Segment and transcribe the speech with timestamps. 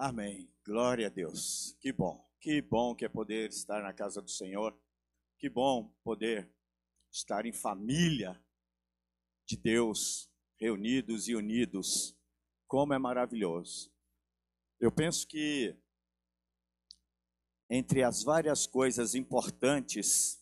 [0.00, 0.48] Amém.
[0.64, 1.76] Glória a Deus.
[1.80, 2.24] Que bom.
[2.40, 4.80] Que bom que é poder estar na casa do Senhor.
[5.36, 6.48] Que bom poder
[7.10, 8.40] estar em família
[9.44, 12.16] de Deus, reunidos e unidos.
[12.68, 13.92] Como é maravilhoso.
[14.78, 15.76] Eu penso que
[17.68, 20.40] entre as várias coisas importantes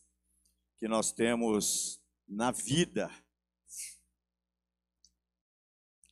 [0.77, 1.98] que nós temos
[2.29, 3.10] na vida,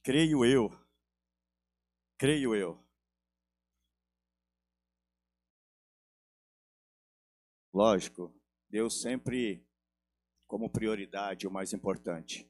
[0.03, 0.71] creio eu,
[2.17, 2.84] creio eu,
[7.75, 8.33] lógico,
[8.71, 9.67] Deus sempre
[10.47, 12.49] como prioridade o mais importante,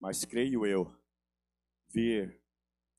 [0.00, 0.96] mas creio eu,
[1.92, 2.40] vir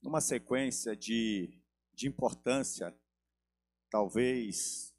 [0.02, 1.58] numa sequência de,
[1.94, 2.94] de importância,
[3.90, 4.94] talvez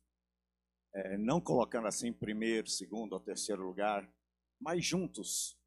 [0.93, 4.11] é, não colocando assim primeiro, segundo ou terceiro lugar,
[4.59, 5.59] mas juntos,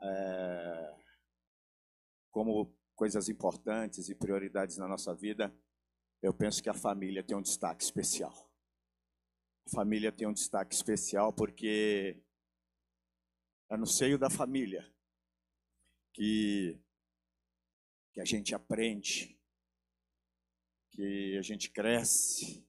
[0.00, 0.96] é,
[2.30, 5.54] como coisas importantes e prioridades na nossa vida,
[6.22, 8.45] eu penso que a família tem um destaque especial.
[9.68, 12.16] Família tem um destaque especial porque
[13.68, 14.88] é no seio da família
[16.12, 16.78] que,
[18.12, 19.36] que a gente aprende,
[20.92, 22.64] que a gente cresce,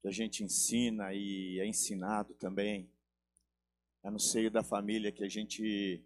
[0.00, 2.90] que a gente ensina e é ensinado também.
[4.02, 6.04] É no seio da família que a gente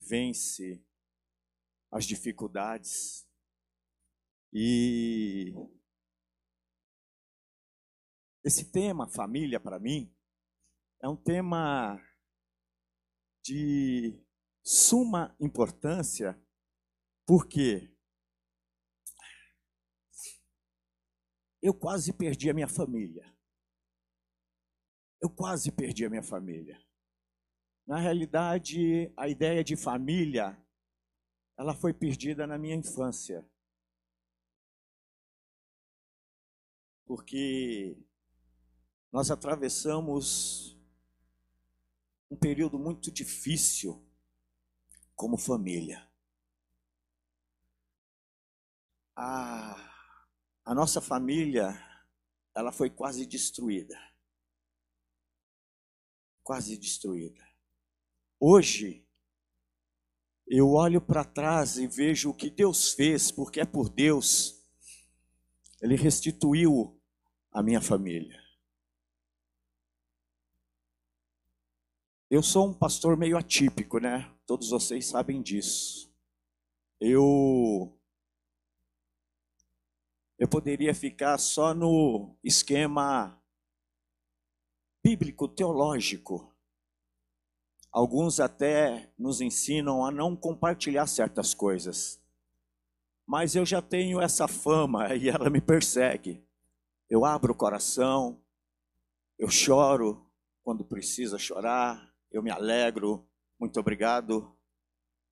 [0.00, 0.84] vence
[1.90, 3.26] as dificuldades.
[4.52, 5.21] E
[8.44, 10.12] esse tema, família, para mim,
[11.00, 12.00] é um tema
[13.44, 14.20] de
[14.64, 16.40] suma importância,
[17.26, 17.92] porque
[21.60, 23.32] eu quase perdi a minha família.
[25.20, 26.84] Eu quase perdi a minha família.
[27.86, 30.56] Na realidade, a ideia de família,
[31.56, 33.48] ela foi perdida na minha infância.
[37.04, 37.96] Porque
[39.12, 40.74] nós atravessamos
[42.30, 44.02] um período muito difícil
[45.14, 46.10] como família.
[49.14, 49.76] A,
[50.64, 51.78] a nossa família,
[52.54, 54.00] ela foi quase destruída.
[56.42, 57.46] Quase destruída.
[58.40, 59.06] Hoje,
[60.46, 64.58] eu olho para trás e vejo o que Deus fez, porque é por Deus.
[65.82, 66.98] Ele restituiu
[67.52, 68.41] a minha família.
[72.32, 74.34] Eu sou um pastor meio atípico, né?
[74.46, 76.10] Todos vocês sabem disso.
[76.98, 77.94] Eu
[80.38, 83.38] eu poderia ficar só no esquema
[85.04, 86.50] bíblico teológico.
[87.90, 92.18] Alguns até nos ensinam a não compartilhar certas coisas.
[93.26, 96.42] Mas eu já tenho essa fama e ela me persegue.
[97.10, 98.42] Eu abro o coração,
[99.38, 100.26] eu choro
[100.64, 103.28] quando precisa chorar, eu me alegro.
[103.58, 104.56] Muito obrigado,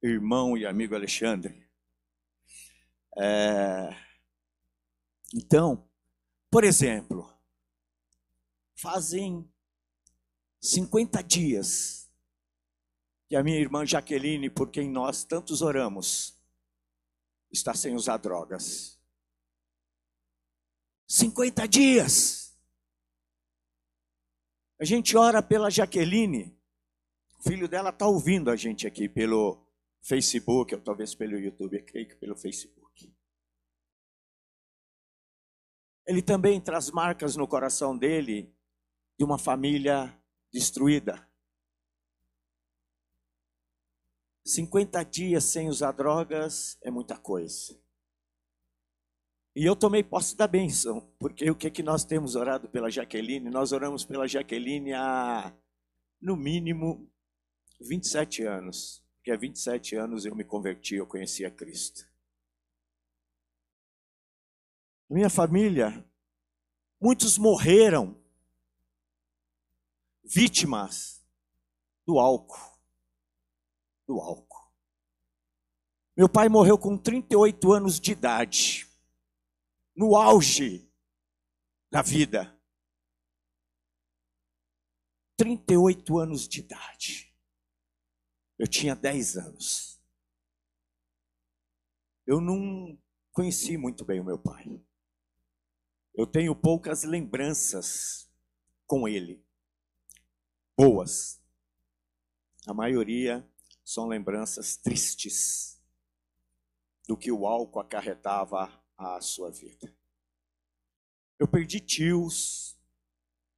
[0.02, 1.68] irmão e amigo Alexandre.
[3.18, 3.88] É...
[5.34, 5.88] Então,
[6.50, 7.32] por exemplo,
[8.76, 9.50] fazem
[10.60, 12.10] 50 dias
[13.28, 16.36] que a minha irmã Jaqueline, por quem nós tantos oramos,
[17.50, 19.00] está sem usar drogas.
[21.06, 22.58] 50 dias.
[24.80, 26.59] A gente ora pela Jaqueline
[27.40, 29.66] o filho dela está ouvindo a gente aqui pelo
[30.02, 33.10] Facebook, ou talvez pelo YouTube, eu creio que pelo Facebook.
[36.06, 38.54] Ele também traz marcas no coração dele
[39.18, 40.14] de uma família
[40.52, 41.26] destruída.
[44.46, 47.80] 50 dias sem usar drogas é muita coisa.
[49.56, 52.90] E eu tomei posse da bênção, porque o que, é que nós temos orado pela
[52.90, 53.48] Jaqueline?
[53.48, 55.56] Nós oramos pela Jaqueline há,
[56.20, 57.10] no mínimo,
[57.80, 62.08] 27 anos, porque há 27 anos eu me converti, eu conheci a Cristo.
[65.08, 66.04] Minha família,
[67.00, 68.16] muitos morreram
[70.22, 71.20] vítimas
[72.06, 72.78] do álcool.
[74.06, 74.70] Do álcool.
[76.16, 78.88] Meu pai morreu com 38 anos de idade,
[79.96, 80.88] no auge
[81.90, 82.56] da vida.
[85.36, 87.29] 38 anos de idade.
[88.60, 89.98] Eu tinha 10 anos.
[92.26, 93.00] Eu não
[93.32, 94.78] conheci muito bem o meu pai.
[96.14, 98.30] Eu tenho poucas lembranças
[98.86, 99.42] com ele.
[100.76, 101.40] Boas.
[102.66, 103.50] A maioria
[103.82, 105.80] são lembranças tristes
[107.08, 109.90] do que o álcool acarretava à sua vida.
[111.38, 112.78] Eu perdi tios,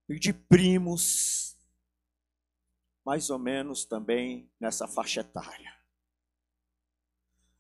[0.07, 1.52] perdi primos,
[3.05, 5.77] mais ou menos também nessa faixa etária.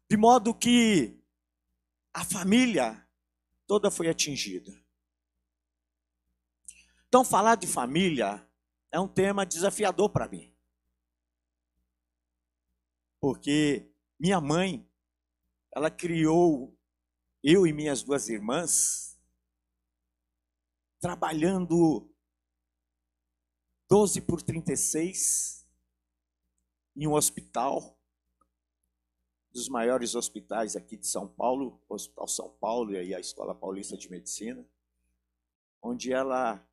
[0.08, 1.18] De modo que
[2.12, 3.06] a família
[3.66, 4.72] toda foi atingida.
[7.08, 8.46] Então, falar de família
[8.90, 10.54] é um tema desafiador para mim.
[13.20, 14.88] Porque minha mãe,
[15.74, 16.78] ela criou
[17.42, 19.18] eu e minhas duas irmãs
[21.00, 22.11] trabalhando
[23.92, 25.68] 12 por 36
[26.96, 28.00] em um hospital,
[29.52, 34.10] dos maiores hospitais aqui de São Paulo, Hospital São Paulo e a Escola Paulista de
[34.10, 34.66] Medicina,
[35.82, 36.66] onde ela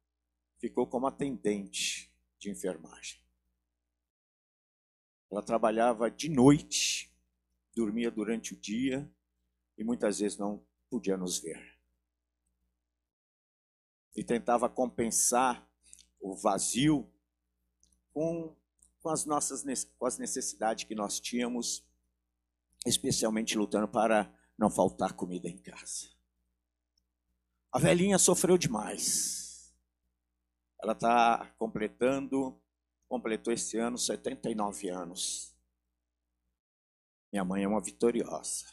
[0.60, 3.22] ficou como atendente de enfermagem.
[5.30, 7.13] Ela trabalhava de noite,
[7.75, 9.13] dormia durante o dia
[9.77, 11.77] e muitas vezes não podia nos ver.
[14.15, 15.69] E tentava compensar
[16.19, 17.10] o vazio
[18.13, 18.56] com,
[19.01, 19.63] com as nossas
[19.98, 21.83] com as necessidades que nós tínhamos,
[22.86, 26.10] especialmente lutando para não faltar comida em casa.
[27.71, 29.74] A velhinha sofreu demais.
[30.81, 32.60] Ela está completando,
[33.07, 35.56] completou esse ano 79 anos.
[37.31, 38.65] Minha mãe é uma vitoriosa.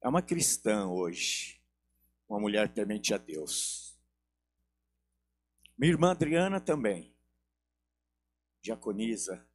[0.00, 1.60] É uma cristã hoje,
[2.28, 3.87] uma mulher temente a Deus.
[5.78, 7.14] Minha irmã Adriana também,
[8.60, 9.48] diaconisa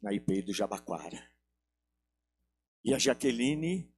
[0.00, 1.28] na IPI do Jabaquara.
[2.84, 3.92] E a Jaqueline,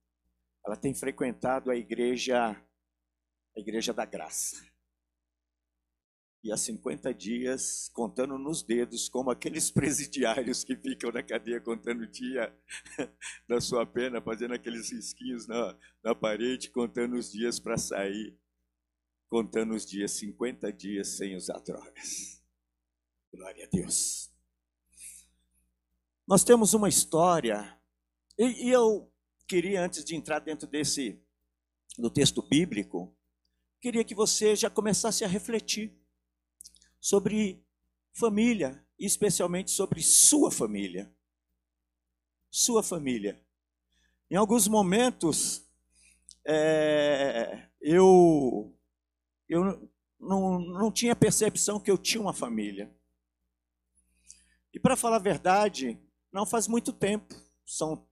[0.65, 2.53] ela tem frequentado a igreja,
[3.55, 4.57] a igreja da graça.
[6.43, 12.05] E há 50 dias, contando nos dedos, como aqueles presidiários que ficam na cadeia contando
[12.05, 12.59] o dia
[13.47, 18.35] da sua pena, fazendo aqueles risquinhos na, na parede, contando os dias para sair
[19.37, 22.43] contando os dias, 50 dias sem usar drogas.
[23.31, 24.33] Glória a Deus.
[26.27, 27.79] Nós temos uma história,
[28.39, 29.13] e, e eu
[29.47, 31.23] queria, antes de entrar dentro desse,
[31.99, 33.15] do texto bíblico,
[33.79, 35.95] queria que você já começasse a refletir
[36.99, 37.63] sobre
[38.15, 41.15] família, especialmente sobre sua família.
[42.51, 43.45] Sua família.
[44.31, 45.63] Em alguns momentos,
[46.47, 48.76] é, eu
[49.49, 52.95] eu não, não tinha percepção que eu tinha uma família.
[54.73, 55.99] E para falar a verdade,
[56.33, 57.35] não faz muito tempo,
[57.65, 58.07] são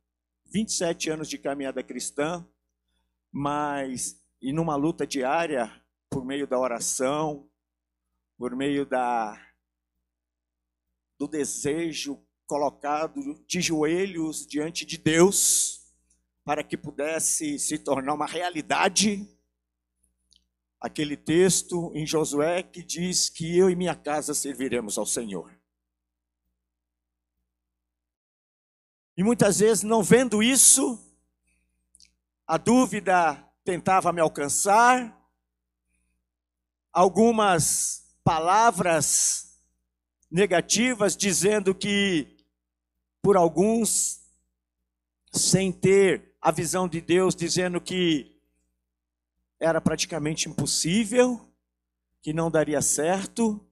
[0.47, 2.47] 27 anos de caminhada cristã,
[3.31, 5.71] mas e numa luta diária
[6.09, 7.51] por meio da oração,
[8.37, 9.41] por meio da
[11.19, 15.81] do desejo colocado de joelhos diante de Deus,
[16.45, 19.27] para que pudesse se tornar uma realidade
[20.85, 25.51] aquele texto em Josué que diz que eu e minha casa serviremos ao Senhor.
[29.17, 31.03] E muitas vezes, não vendo isso,
[32.47, 35.19] a dúvida tentava me alcançar,
[36.93, 39.59] algumas palavras
[40.31, 42.45] negativas dizendo que,
[43.23, 44.21] por alguns,
[45.33, 48.34] sem ter a visão de Deus, dizendo que
[49.65, 51.41] era praticamente impossível,
[52.23, 53.67] que não daria certo.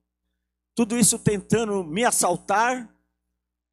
[0.75, 2.89] Tudo isso tentando me assaltar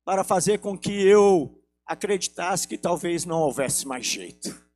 [0.03, 4.69] para fazer com que eu acreditasse que talvez não houvesse mais jeito.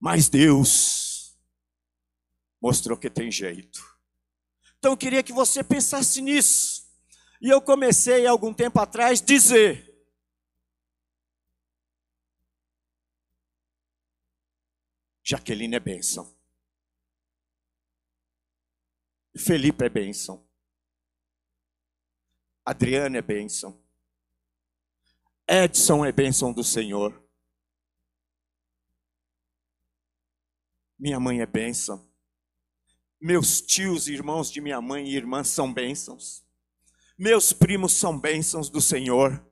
[0.00, 1.36] Mas Deus
[2.60, 3.80] mostrou que tem jeito.
[4.78, 6.86] Então eu queria que você pensasse nisso.
[7.40, 9.87] E eu comecei algum tempo atrás dizer:
[15.30, 16.34] Jaqueline é bênção.
[19.36, 20.48] Felipe é bênção.
[22.64, 23.78] Adriana é bênção.
[25.46, 27.22] Edson é bênção do Senhor.
[30.98, 32.10] Minha mãe é bênção.
[33.20, 36.42] Meus tios, irmãos de minha mãe e irmãs são bênçãos.
[37.18, 39.46] Meus primos são bênçãos do Senhor.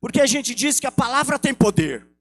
[0.00, 2.13] Porque a gente diz que a palavra tem poder.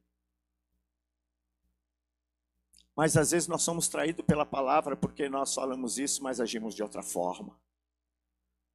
[2.96, 6.84] Mas às vezes nós somos traídos pela palavra porque nós falamos isso, mas agimos de
[6.84, 7.60] outra forma.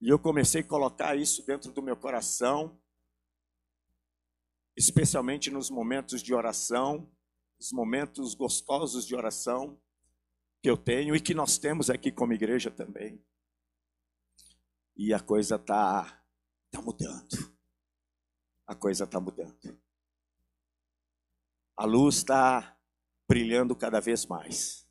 [0.01, 2.81] E eu comecei a colocar isso dentro do meu coração,
[4.77, 7.11] especialmente nos momentos de oração,
[7.59, 9.81] os momentos gostosos de oração
[10.63, 13.25] que eu tenho e que nós temos aqui como igreja também.
[14.97, 16.25] E a coisa está
[16.71, 17.57] tá mudando.
[18.67, 19.81] A coisa está mudando.
[21.77, 22.78] a luz está
[23.29, 24.87] brilhando cada vez mais.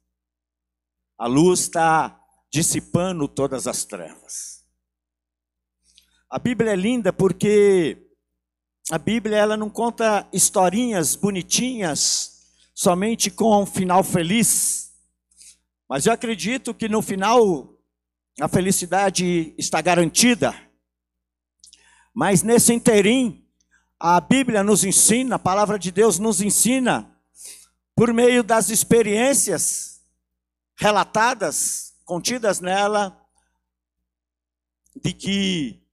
[1.17, 4.63] A luz está dissipando todas as trevas.
[6.29, 8.05] A Bíblia é linda porque
[8.91, 12.37] a Bíblia ela não conta historinhas bonitinhas
[12.73, 14.93] somente com um final feliz.
[15.89, 17.75] Mas eu acredito que no final
[18.39, 20.53] a felicidade está garantida.
[22.13, 23.43] Mas nesse interim,
[23.99, 27.16] a Bíblia nos ensina, a palavra de Deus nos ensina,
[27.97, 30.05] por meio das experiências
[30.75, 33.27] relatadas, contidas nela,
[34.95, 35.83] de que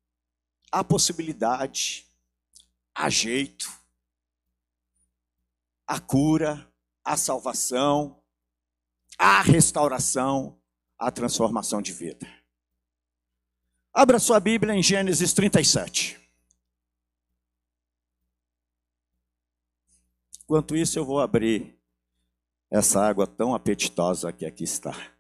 [0.71, 2.07] há possibilidade,
[2.95, 3.73] há jeito,
[5.87, 6.71] há cura,
[7.03, 8.23] há salvação,
[9.19, 10.61] há restauração,
[10.99, 12.31] há transformação de vida.
[13.95, 16.21] Abra sua Bíblia em Gênesis 37.
[20.43, 21.83] Enquanto isso, eu vou abrir
[22.71, 25.15] essa água tão apetitosa que aqui está.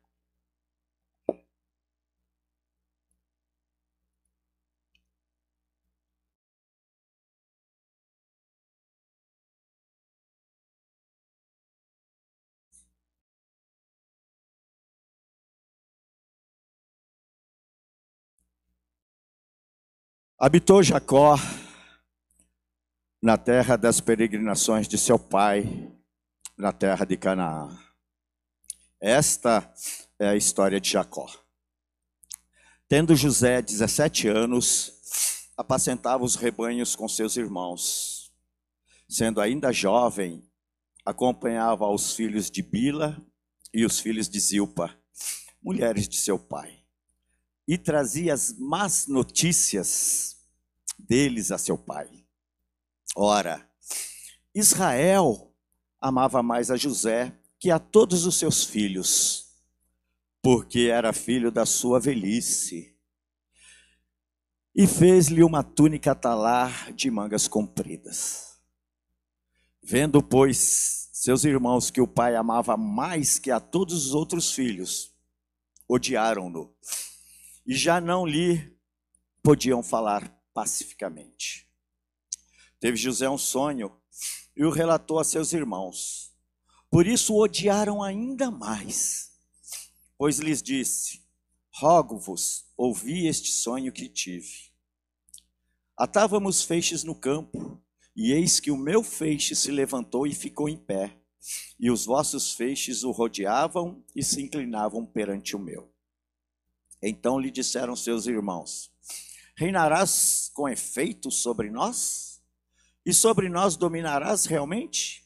[20.44, 21.36] Habitou Jacó
[23.22, 25.93] na terra das peregrinações de seu pai,
[26.56, 27.76] na terra de Canaã.
[29.00, 29.72] Esta
[30.18, 31.30] é a história de Jacó.
[32.88, 38.32] Tendo José 17 anos, apacentava os rebanhos com seus irmãos.
[39.08, 40.48] Sendo ainda jovem,
[41.04, 43.16] acompanhava os filhos de Bila
[43.72, 44.96] e os filhos de Zilpa,
[45.62, 46.84] mulheres de seu pai
[47.66, 50.36] e trazia as más notícias
[50.98, 52.08] deles a seu pai.
[53.16, 53.68] Ora,
[54.54, 55.53] Israel
[56.04, 59.46] amava mais a José que a todos os seus filhos,
[60.42, 62.94] porque era filho da sua velhice.
[64.74, 68.60] E fez-lhe uma túnica talar de mangas compridas.
[69.82, 75.10] Vendo, pois, seus irmãos que o pai amava mais que a todos os outros filhos,
[75.88, 76.76] odiaram-no
[77.66, 78.76] e já não lhe
[79.42, 81.66] podiam falar pacificamente.
[82.78, 83.90] Teve José um sonho
[84.56, 86.32] e o relatou a seus irmãos.
[86.90, 89.32] Por isso o odiaram ainda mais,
[90.16, 91.22] pois lhes disse:
[91.72, 94.72] Rogo-vos, ouvi este sonho que tive.
[95.96, 97.82] Atávamos feixes no campo,
[98.16, 101.18] e eis que o meu feixe se levantou e ficou em pé,
[101.78, 105.92] e os vossos feixes o rodeavam e se inclinavam perante o meu.
[107.02, 108.90] Então lhe disseram seus irmãos:
[109.56, 112.33] Reinarás com efeito sobre nós?
[113.04, 115.22] E sobre nós dominarás realmente?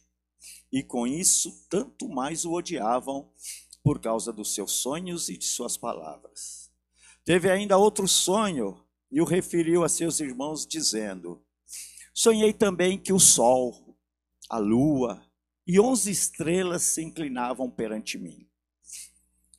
[0.72, 3.30] E com isso, tanto mais o odiavam
[3.82, 6.70] por causa dos seus sonhos e de suas palavras.
[7.24, 11.42] Teve ainda outro sonho e o referiu a seus irmãos, dizendo:
[12.12, 13.96] Sonhei também que o sol,
[14.50, 15.24] a lua
[15.66, 18.48] e onze estrelas se inclinavam perante mim.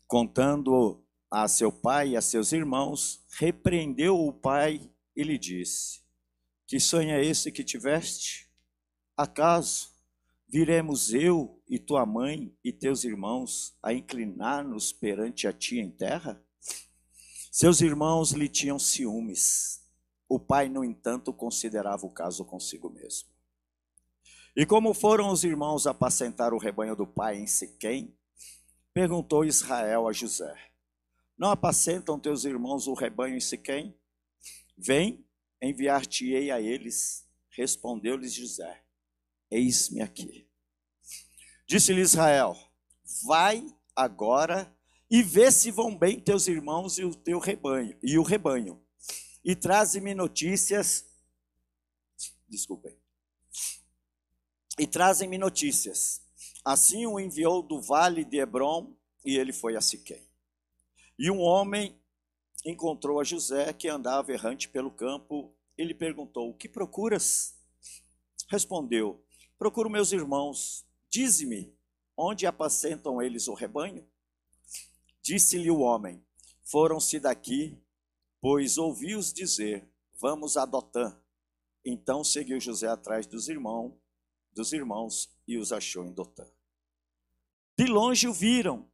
[0.07, 6.01] Contando a seu pai e a seus irmãos, repreendeu o pai e lhe disse:
[6.69, 8.47] Que sonho é esse que tiveste?
[9.17, 9.89] Acaso
[10.47, 16.39] viremos eu e tua mãe e teus irmãos a inclinar-nos perante a ti em terra?
[17.51, 19.83] Seus irmãos lhe tinham ciúmes.
[20.29, 23.29] O pai, no entanto, considerava o caso consigo mesmo.
[24.55, 28.15] E como foram os irmãos apacentar o rebanho do pai em Siquém,
[28.93, 30.55] perguntou Israel a José:
[31.35, 33.97] não apacentam teus irmãos o rebanho em Siquém?
[34.77, 35.25] Vem,
[35.61, 37.27] enviar-te-ei a eles.
[37.49, 38.83] Respondeu-lhes José:
[39.51, 40.47] Eis-me aqui.
[41.67, 42.57] Disse-lhe Israel:
[43.25, 44.75] Vai agora
[45.09, 48.81] e vê se vão bem teus irmãos e o teu rebanho, e o rebanho.
[49.43, 51.05] E traze-me notícias.
[52.47, 52.97] Desculpem.
[54.77, 56.21] E trazem-me notícias.
[56.63, 60.27] Assim o enviou do vale de Hebron e ele foi a Siquém.
[61.17, 61.98] E um homem
[62.65, 67.57] encontrou a José, que andava errante pelo campo, e lhe perguntou: O que procuras?
[68.49, 69.23] Respondeu:
[69.57, 70.85] Procuro meus irmãos.
[71.09, 71.75] Dize-me,
[72.15, 74.07] onde apacentam eles o rebanho?
[75.21, 76.23] Disse-lhe o homem:
[76.63, 77.81] Foram-se daqui,
[78.41, 79.89] pois ouvi-os dizer:
[80.19, 81.19] Vamos a Dotã.
[81.85, 83.93] Então seguiu José atrás dos irmãos,
[84.51, 86.45] dos irmãos e os achou em Dotã.
[87.77, 88.89] De longe o viram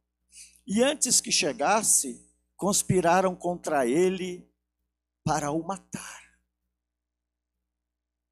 [0.66, 2.25] e antes que chegasse,
[2.56, 4.50] conspiraram contra ele
[5.24, 6.22] para o matar.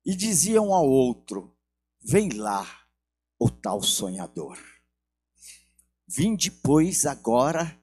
[0.05, 1.57] E diziam ao outro:
[2.01, 2.67] Vem lá,
[3.39, 4.59] o tal sonhador.
[6.07, 7.81] Vinde, pois, agora,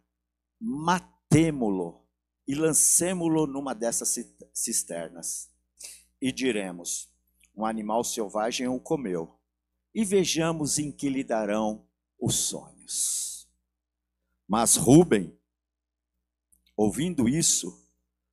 [0.59, 2.07] matemo-lo
[2.47, 4.15] e lancemo-lo numa dessas
[4.53, 5.49] cisternas.
[6.21, 7.11] E diremos:
[7.55, 9.39] um animal selvagem o comeu,
[9.93, 11.87] e vejamos em que lhe darão
[12.19, 13.49] os sonhos.
[14.47, 15.37] Mas Rubem,
[16.81, 17.79] ouvindo isso,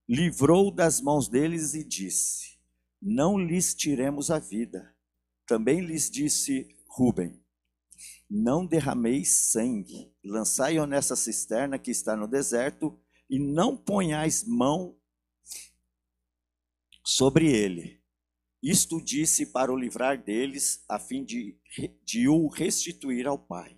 [0.09, 2.59] livrou das mãos deles e disse:
[3.01, 4.97] Não lhes tiremos a vida.
[5.47, 7.45] Também lhes disse Rubem:
[8.29, 14.97] Não derrameis sangue, lançai-o nessa cisterna que está no deserto, e não ponhais mão
[17.05, 18.03] sobre ele.
[18.63, 21.57] Isto disse para o livrar deles, a fim de,
[22.03, 23.77] de o restituir ao pai.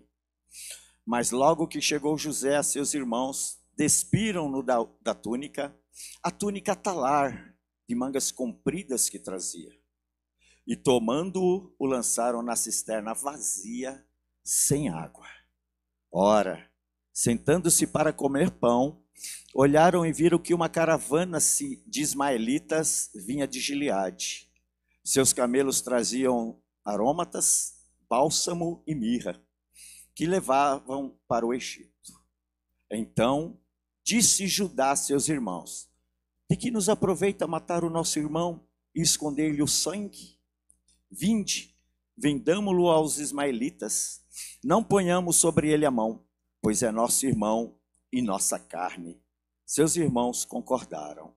[1.04, 5.74] Mas logo que chegou José a seus irmãos, despiram-no da, da túnica,
[6.22, 7.56] a túnica talar,
[7.88, 9.74] de mangas compridas que trazia.
[10.66, 14.06] E tomando-o, o lançaram na cisterna vazia,
[14.44, 15.26] sem água.
[16.12, 16.70] Ora,
[17.10, 19.02] sentando-se para comer pão,
[19.54, 21.38] olharam e viram que uma caravana
[21.86, 24.46] de ismaelitas vinha de Gileade.
[25.02, 27.76] Seus camelos traziam aromatas,
[28.10, 29.42] bálsamo e mirra,
[30.14, 31.90] que levavam para o Egito.
[32.90, 33.58] Então
[34.02, 35.88] disse Judá a seus irmãos:
[36.48, 40.38] De que nos aproveita matar o nosso irmão e esconder-lhe o sangue?
[41.10, 41.74] Vinde,
[42.16, 44.22] vendamo-lo aos ismaelitas,
[44.62, 46.24] não ponhamos sobre ele a mão,
[46.62, 47.76] pois é nosso irmão
[48.12, 49.20] e nossa carne.
[49.64, 51.34] Seus irmãos concordaram.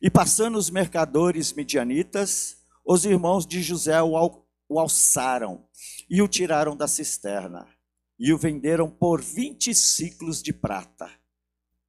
[0.00, 5.64] E passando os mercadores medianitas, os irmãos de José o, al o alçaram
[6.10, 7.68] e o tiraram da cisterna
[8.18, 11.10] e o venderam por vinte ciclos de prata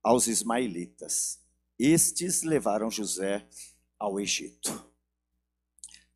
[0.07, 1.41] aos ismaelitas.
[1.77, 3.45] Estes levaram José
[3.99, 4.89] ao Egito.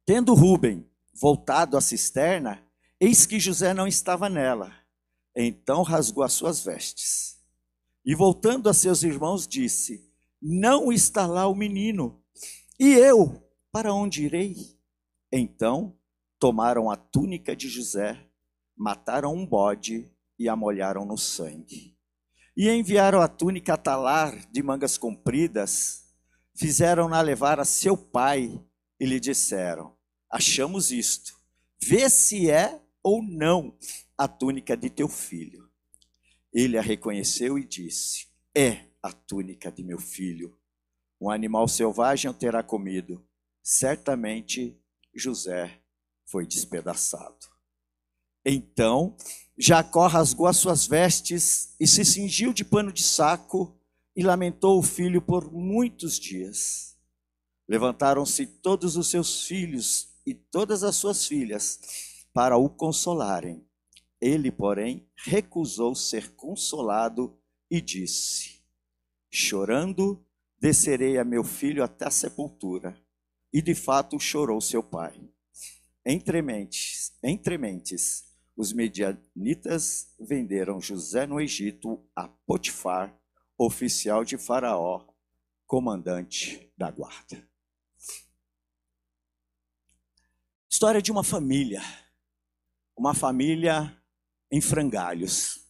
[0.06, 2.66] Tendo Rubem voltado à cisterna,
[3.02, 4.74] eis que José não estava nela.
[5.36, 7.38] Então rasgou as suas vestes
[8.06, 10.10] e voltando a seus irmãos, disse:
[10.42, 12.24] Não está lá o menino.
[12.80, 14.56] E eu, para onde irei?
[15.30, 16.00] Então
[16.40, 18.26] tomaram a túnica de José,
[18.74, 22.01] mataram um bode e a molharam no sangue.
[22.56, 26.06] E enviaram a túnica talar de mangas compridas,
[26.56, 28.62] fizeram-na levar a seu pai
[29.00, 29.96] e lhe disseram:
[30.30, 31.34] Achamos isto,
[31.82, 33.78] vê se é ou não
[34.18, 35.70] a túnica de teu filho.
[36.54, 40.58] Ele a reconheceu e disse: É a túnica de meu filho.
[41.20, 43.26] Um animal selvagem o terá comido.
[43.64, 44.78] Certamente
[45.16, 45.82] José
[46.26, 47.48] foi despedaçado.
[48.44, 49.16] Então
[49.64, 53.80] Jacó rasgou as suas vestes e se cingiu de pano de saco
[54.16, 56.98] e lamentou o filho por muitos dias.
[57.68, 61.80] Levantaram-se todos os seus filhos e todas as suas filhas
[62.34, 63.64] para o consolarem.
[64.20, 67.38] Ele, porém, recusou ser consolado
[67.70, 68.64] e disse:
[69.30, 70.26] Chorando,
[70.60, 73.00] descerei a meu filho até a sepultura.
[73.54, 75.22] E de fato chorou seu pai.
[76.04, 77.14] Entre mentes,
[78.62, 83.12] os medianitas venderam José no Egito a Potifar,
[83.58, 85.04] oficial de Faraó,
[85.66, 87.44] comandante da guarda.
[90.70, 91.82] História de uma família.
[92.96, 94.00] Uma família
[94.52, 95.68] em frangalhos.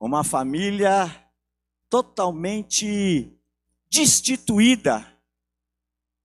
[0.00, 1.04] Uma família
[1.90, 3.38] totalmente
[3.90, 5.06] destituída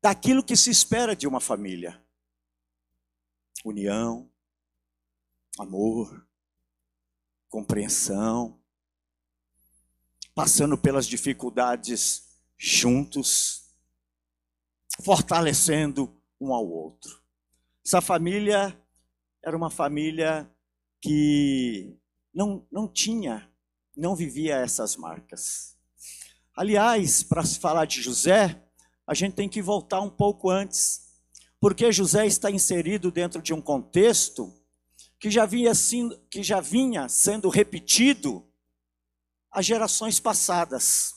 [0.02, 2.02] daquilo que se espera de uma família:
[3.66, 4.31] união,
[5.62, 6.28] amor,
[7.48, 8.60] compreensão,
[10.34, 13.72] passando pelas dificuldades juntos,
[15.04, 17.22] fortalecendo um ao outro.
[17.86, 18.76] Essa família
[19.44, 20.52] era uma família
[21.00, 21.96] que
[22.34, 23.48] não, não tinha,
[23.96, 25.78] não vivia essas marcas.
[26.56, 28.64] Aliás, para se falar de José,
[29.06, 31.02] a gente tem que voltar um pouco antes,
[31.60, 34.61] porque José está inserido dentro de um contexto
[35.22, 35.72] que já vinha,
[36.32, 38.52] que já vinha sendo repetido
[39.52, 41.14] às gerações passadas.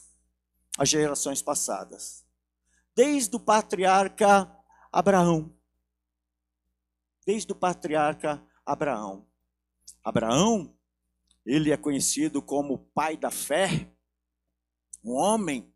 [0.77, 2.23] As gerações passadas.
[2.95, 4.55] Desde o patriarca
[4.93, 5.57] Abraão.
[7.27, 9.27] Desde o patriarca Abraão.
[10.05, 10.77] Abraão,
[11.47, 13.90] ele é conhecido como pai da fé,
[15.03, 15.73] um homem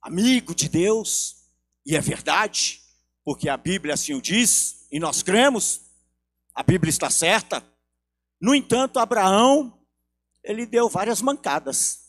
[0.00, 1.44] amigo de Deus,
[1.84, 2.80] e é verdade,
[3.22, 5.85] porque a Bíblia assim o diz, e nós cremos,
[6.56, 7.62] a Bíblia está certa.
[8.40, 9.78] No entanto, Abraão,
[10.42, 12.06] ele deu várias mancadas.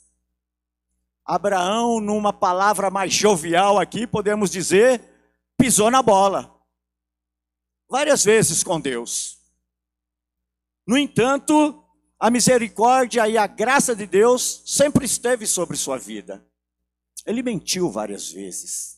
[1.25, 5.03] Abraão, numa palavra mais jovial aqui, podemos dizer,
[5.57, 6.55] pisou na bola.
[7.89, 9.38] Várias vezes com Deus.
[10.88, 11.83] No entanto,
[12.17, 16.47] a misericórdia e a graça de Deus sempre esteve sobre sua vida.
[17.25, 18.97] Ele mentiu várias vezes.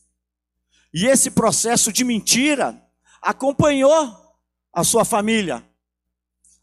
[0.94, 2.80] E esse processo de mentira
[3.20, 4.29] acompanhou
[4.74, 5.68] a sua família,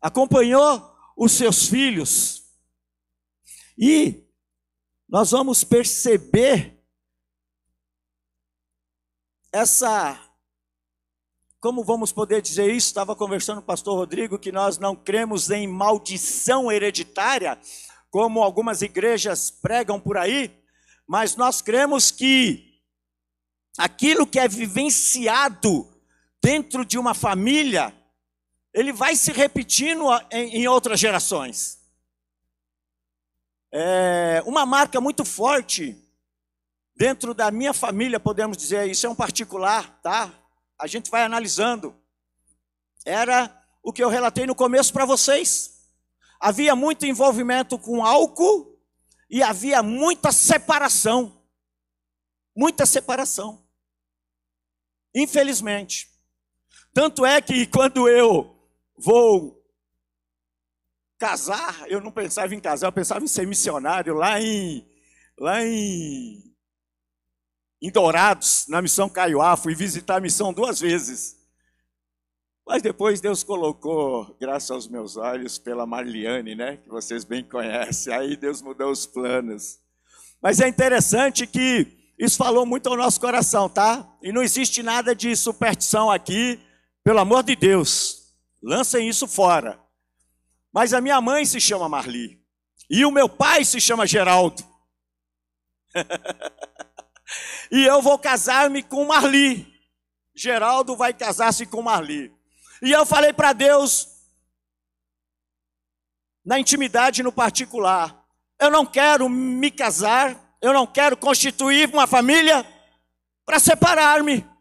[0.00, 2.44] acompanhou os seus filhos.
[3.78, 4.24] E
[5.08, 6.82] nós vamos perceber
[9.52, 10.22] essa
[11.58, 12.86] como vamos poder dizer isso?
[12.86, 17.58] Estava conversando com o pastor Rodrigo que nós não cremos em maldição hereditária,
[18.08, 20.62] como algumas igrejas pregam por aí,
[21.08, 22.80] mas nós cremos que
[23.76, 25.95] aquilo que é vivenciado
[26.46, 27.92] dentro de uma família,
[28.72, 31.80] ele vai se repetindo em, outras gerações.
[33.72, 36.00] É uma marca muito forte
[36.94, 40.32] dentro da minha família, podemos dizer, isso é um particular, tá?
[40.78, 42.00] a gente vai analisando.
[43.04, 45.80] Era o que eu relatei no começo para vocês.
[46.38, 48.80] Havia muito envolvimento com álcool
[49.28, 51.42] e havia muita separação.
[52.54, 53.66] Muita separação.
[55.12, 56.14] Infelizmente.
[56.96, 58.56] Tanto é que quando eu
[58.96, 59.62] vou
[61.18, 64.82] casar, eu não pensava em casar, eu pensava em ser missionário lá em
[65.38, 66.42] lá em
[67.82, 71.36] em Dourados, na missão Caiuá, fui visitar a missão duas vezes.
[72.66, 78.10] Mas depois Deus colocou, graças aos meus olhos, pela Marliane, né, que vocês bem conhecem.
[78.10, 79.78] Aí Deus mudou os planos.
[80.40, 81.86] Mas é interessante que
[82.18, 84.10] isso falou muito ao nosso coração, tá?
[84.22, 86.58] E não existe nada de superstição aqui,
[87.06, 88.34] pelo amor de Deus.
[88.60, 89.80] Lancem isso fora.
[90.72, 92.44] Mas a minha mãe se chama Marli.
[92.90, 94.60] E o meu pai se chama Geraldo.
[97.70, 99.72] e eu vou casar-me com Marli.
[100.34, 102.34] Geraldo vai casar-se com Marli.
[102.82, 104.08] E eu falei para Deus,
[106.44, 108.20] na intimidade, no particular,
[108.58, 112.66] eu não quero me casar, eu não quero constituir uma família
[113.44, 114.55] para separar-me.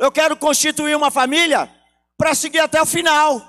[0.00, 1.70] Eu quero constituir uma família
[2.16, 3.46] para seguir até o final.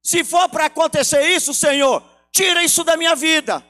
[0.00, 3.60] Se for para acontecer isso, Senhor, tira isso da minha vida.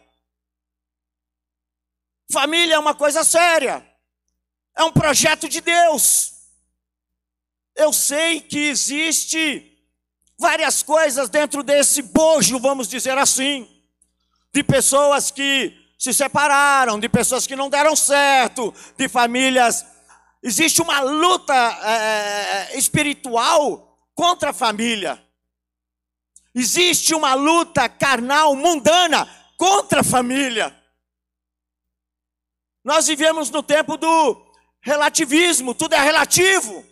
[2.30, 3.84] Família é uma coisa séria,
[4.76, 6.32] é um projeto de Deus.
[7.74, 9.66] Eu sei que existe
[10.38, 13.66] várias coisas dentro desse bojo, vamos dizer assim,
[14.52, 19.89] de pessoas que se separaram, de pessoas que não deram certo, de famílias.
[20.42, 25.22] Existe uma luta é, espiritual contra a família.
[26.54, 30.76] Existe uma luta carnal, mundana, contra a família.
[32.82, 34.50] Nós vivemos no tempo do
[34.80, 36.84] relativismo, tudo é relativo.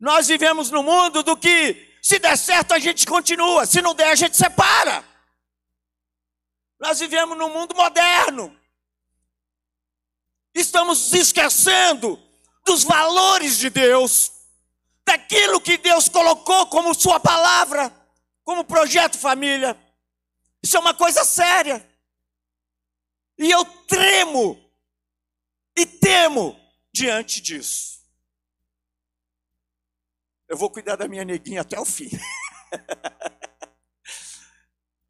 [0.00, 4.08] Nós vivemos no mundo do que se der certo a gente continua, se não der
[4.08, 5.04] a gente separa.
[6.80, 8.58] Nós vivemos num mundo moderno.
[10.54, 12.20] Estamos esquecendo
[12.64, 14.32] dos valores de Deus,
[15.04, 17.92] daquilo que Deus colocou como Sua palavra,
[18.44, 19.76] como projeto família.
[20.62, 21.86] Isso é uma coisa séria.
[23.38, 24.62] E eu tremo
[25.76, 26.58] e temo
[26.92, 28.02] diante disso.
[30.46, 32.10] Eu vou cuidar da minha neguinha até o fim.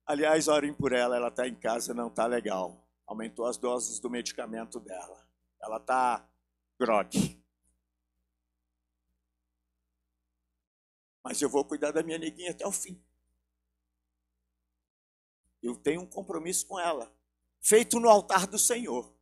[0.07, 2.87] Aliás, orem por ela, ela está em casa, não está legal.
[3.07, 5.32] Aumentou as doses do medicamento dela.
[5.62, 6.29] Ela está
[6.79, 7.42] grog.
[11.22, 13.01] Mas eu vou cuidar da minha neguinha até o fim.
[15.62, 17.14] Eu tenho um compromisso com ela,
[17.61, 19.14] feito no altar do Senhor.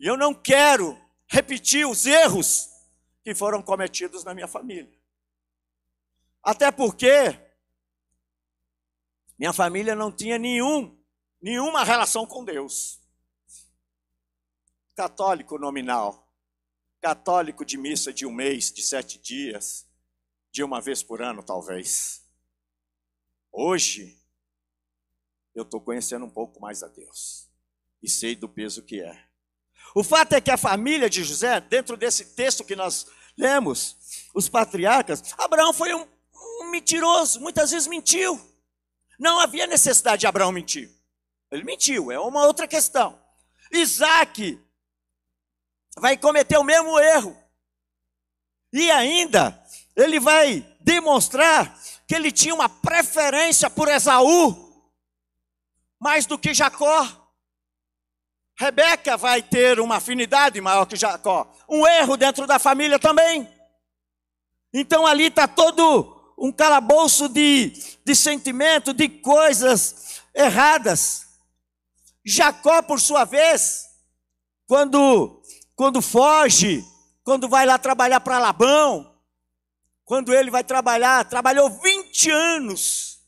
[0.00, 2.68] E eu não quero repetir os erros
[3.22, 4.98] que foram cometidos na minha família.
[6.42, 7.38] Até porque
[9.38, 11.00] minha família não tinha nenhum,
[11.40, 12.97] nenhuma relação com Deus.
[14.98, 16.28] Católico nominal,
[17.00, 19.86] católico de missa de um mês, de sete dias,
[20.50, 22.26] de uma vez por ano, talvez.
[23.52, 24.18] Hoje,
[25.54, 27.48] eu estou conhecendo um pouco mais a Deus
[28.02, 29.24] e sei do peso que é.
[29.94, 33.06] O fato é que a família de José, dentro desse texto que nós
[33.36, 36.08] lemos, os patriarcas, Abraão foi um,
[36.60, 38.36] um mentiroso, muitas vezes mentiu.
[39.16, 40.90] Não havia necessidade de Abraão mentir.
[41.52, 43.16] Ele mentiu, é uma outra questão.
[43.70, 44.60] Isaac
[45.98, 47.36] vai cometer o mesmo erro.
[48.72, 49.60] E ainda,
[49.96, 54.68] ele vai demonstrar que ele tinha uma preferência por Esaú
[56.00, 57.06] mais do que Jacó.
[58.58, 61.52] Rebeca vai ter uma afinidade maior que Jacó.
[61.68, 63.48] Um erro dentro da família também.
[64.72, 67.72] Então ali está todo um calabouço de,
[68.04, 71.26] de sentimento, de coisas erradas.
[72.24, 73.86] Jacó, por sua vez,
[74.66, 75.37] quando,
[75.78, 76.84] quando foge,
[77.22, 79.14] quando vai lá trabalhar para Labão,
[80.04, 83.20] quando ele vai trabalhar, trabalhou 20 anos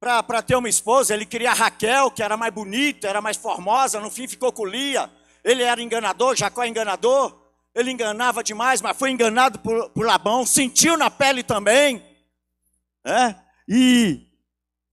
[0.00, 1.12] para ter uma esposa.
[1.12, 5.12] Ele queria Raquel, que era mais bonita, era mais formosa, no fim ficou com Lia.
[5.44, 7.38] Ele era enganador, Jacó é enganador.
[7.74, 12.02] Ele enganava demais, mas foi enganado por, por Labão, sentiu na pele também.
[13.04, 13.34] É?
[13.68, 14.26] E,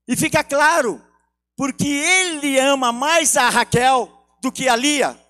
[0.06, 1.02] e fica claro,
[1.56, 4.12] porque ele ama mais a Raquel
[4.42, 5.25] do que a Lia.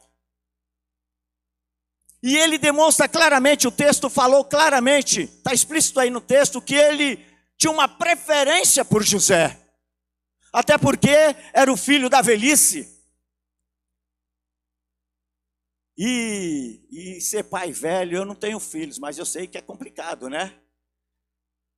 [2.27, 7.25] E ele demonstra claramente, o texto falou claramente, está explícito aí no texto, que ele
[7.57, 9.57] tinha uma preferência por José.
[10.53, 11.09] Até porque
[11.53, 13.01] era o filho da velhice.
[15.97, 20.29] E, e ser pai velho, eu não tenho filhos, mas eu sei que é complicado,
[20.29, 20.61] né?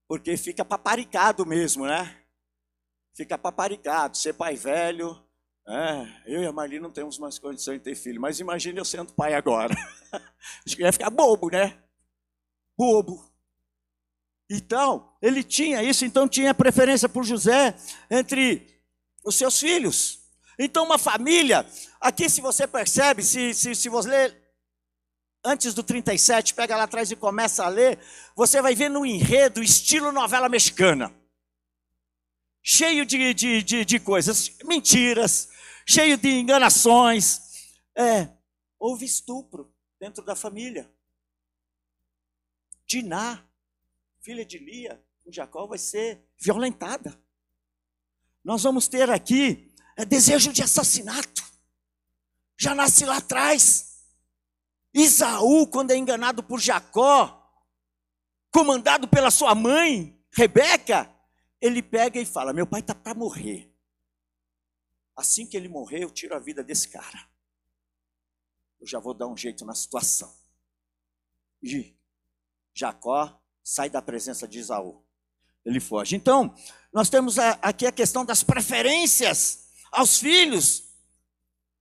[0.08, 2.24] Porque fica paparicado mesmo, né?
[3.14, 4.16] Fica paparicado.
[4.16, 5.22] Ser pai velho,
[5.68, 8.84] é, eu e a Marli não temos mais condições de ter filho, mas imagine eu
[8.86, 9.74] sendo pai agora.
[10.66, 11.76] Acho que ia ficar bobo, né?
[12.76, 13.30] Bobo.
[14.50, 17.76] Então, ele tinha isso, então tinha preferência por José
[18.10, 18.80] entre
[19.22, 20.20] os seus filhos.
[20.58, 21.66] Então, uma família,
[22.00, 24.48] aqui se você percebe, se, se, se você ler
[25.44, 27.98] antes do 37, pega lá atrás e começa a ler,
[28.34, 31.14] você vai ver no enredo, estilo novela mexicana.
[32.62, 35.48] Cheio de, de, de, de coisas, mentiras,
[35.88, 37.40] cheio de enganações.
[37.96, 38.28] É,
[38.78, 40.92] houve estupro dentro da família.
[42.86, 43.42] Diná,
[44.20, 47.18] filha de Lia, com Jacó, vai ser violentada.
[48.44, 51.42] Nós vamos ter aqui é, desejo de assassinato.
[52.58, 54.04] Já nasce lá atrás.
[54.92, 57.34] Isaú, quando é enganado por Jacó,
[58.50, 61.10] comandado pela sua mãe, Rebeca,
[61.60, 63.67] ele pega e fala: Meu pai está para morrer.
[65.18, 67.28] Assim que ele morrer, eu tiro a vida desse cara.
[68.80, 70.32] Eu já vou dar um jeito na situação.
[71.60, 71.92] E
[72.72, 75.04] Jacó sai da presença de Isaú.
[75.64, 76.14] Ele foge.
[76.14, 76.54] Então,
[76.92, 80.84] nós temos aqui a questão das preferências aos filhos.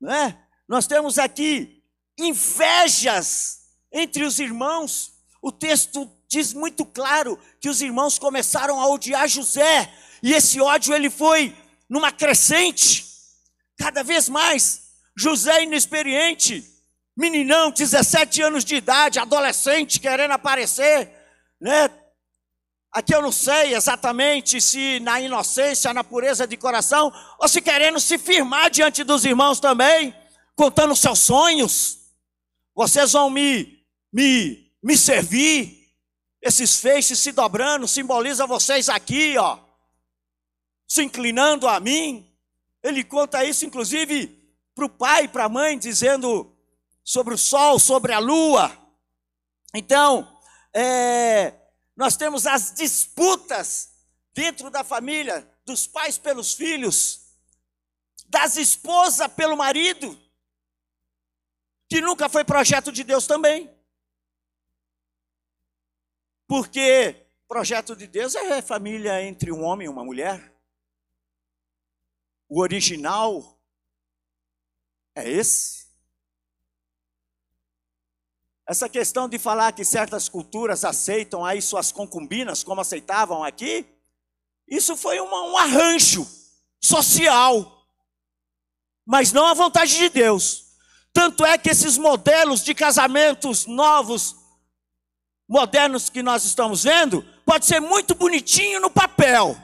[0.02, 0.44] Né?
[0.68, 1.84] Nós temos aqui
[2.18, 5.14] invejas entre os irmãos.
[5.44, 10.96] O texto diz muito claro que os irmãos começaram a odiar José, e esse ódio
[10.96, 11.56] ele foi
[11.88, 13.07] numa crescente.
[13.78, 16.64] Cada vez mais, José inexperiente,
[17.16, 21.12] meninão, 17 anos de idade, adolescente, querendo aparecer,
[21.60, 21.90] né?
[22.92, 28.00] Aqui eu não sei exatamente se na inocência, na pureza de coração, ou se querendo
[28.00, 30.16] se firmar diante dos irmãos também,
[30.56, 32.00] contando seus sonhos.
[32.74, 35.78] Vocês vão me, me, me servir.
[36.42, 39.60] Esses feixes se dobrando, simboliza vocês aqui, ó,
[40.88, 42.27] se inclinando a mim.
[42.84, 44.28] Ele conta isso, inclusive,
[44.74, 46.56] para o pai para a mãe, dizendo
[47.04, 48.72] sobre o sol, sobre a lua.
[49.74, 50.40] Então,
[50.74, 51.54] é,
[51.96, 53.90] nós temos as disputas
[54.34, 57.28] dentro da família, dos pais pelos filhos,
[58.28, 60.20] das esposas pelo marido,
[61.90, 63.74] que nunca foi projeto de Deus também.
[66.48, 70.54] Porque projeto de Deus é família entre um homem e uma mulher.
[72.48, 73.60] O original
[75.16, 75.88] é esse.
[78.68, 83.86] Essa questão de falar que certas culturas aceitam aí suas concubinas, como aceitavam aqui,
[84.68, 86.28] isso foi uma, um arranjo
[86.82, 87.88] social,
[89.06, 90.66] mas não a vontade de Deus.
[91.14, 94.36] Tanto é que esses modelos de casamentos novos,
[95.48, 99.58] modernos que nós estamos vendo, pode ser muito bonitinho no papel,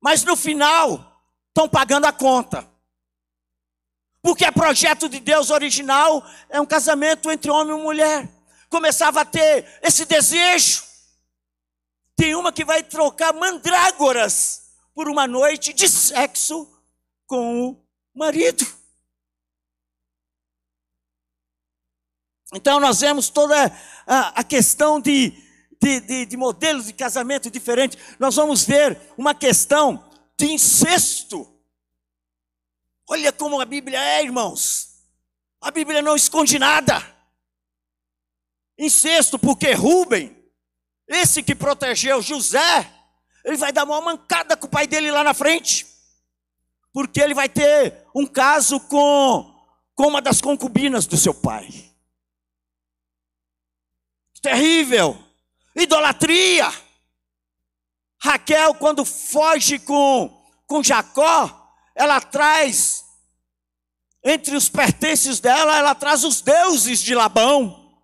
[0.00, 1.07] mas no final
[1.58, 2.68] estão pagando a conta.
[4.22, 8.28] Porque é projeto de Deus original é um casamento entre homem e mulher.
[8.70, 10.84] Começava a ter esse desejo.
[12.14, 16.68] Tem uma que vai trocar mandrágoras por uma noite de sexo
[17.26, 18.64] com o marido.
[22.54, 23.56] Então nós vemos toda
[24.06, 25.30] a, a questão de,
[25.80, 27.98] de, de, de modelos de casamento diferentes.
[28.18, 30.07] Nós vamos ver uma questão
[30.38, 31.52] de incesto.
[33.08, 35.02] Olha como a Bíblia é, irmãos.
[35.60, 37.02] A Bíblia não esconde nada.
[38.78, 40.36] Incesto, porque Rubem,
[41.08, 42.88] esse que protegeu José,
[43.44, 45.86] ele vai dar uma mancada com o pai dele lá na frente.
[46.92, 49.52] Porque ele vai ter um caso com,
[49.94, 51.68] com uma das concubinas do seu pai.
[54.40, 55.18] Terrível.
[55.74, 56.87] idolatria.
[58.20, 63.04] Raquel, quando foge com, com Jacó, ela traz,
[64.22, 68.02] entre os pertences dela, ela traz os deuses de Labão.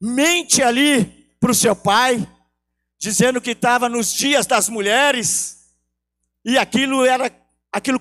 [0.00, 1.04] Mente ali
[1.40, 2.26] para o seu pai,
[2.98, 5.58] dizendo que estava nos dias das mulheres,
[6.44, 7.30] e aquilo era,
[7.72, 8.00] aquilo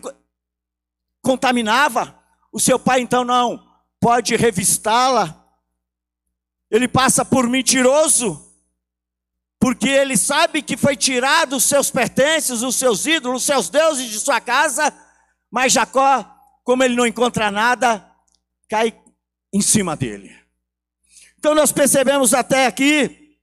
[1.22, 2.18] contaminava.
[2.52, 3.68] O seu pai então não
[4.00, 5.46] pode revistá-la.
[6.72, 8.47] Ele passa por mentiroso,
[9.60, 14.10] porque ele sabe que foi tirado os seus pertences, os seus ídolos, os seus deuses
[14.10, 14.94] de sua casa,
[15.52, 16.26] mas Jacó,
[16.64, 18.06] como ele não encontra nada,
[18.70, 18.94] cai
[19.54, 20.36] em cima dele.
[21.40, 23.38] Então nós percebemos até aqui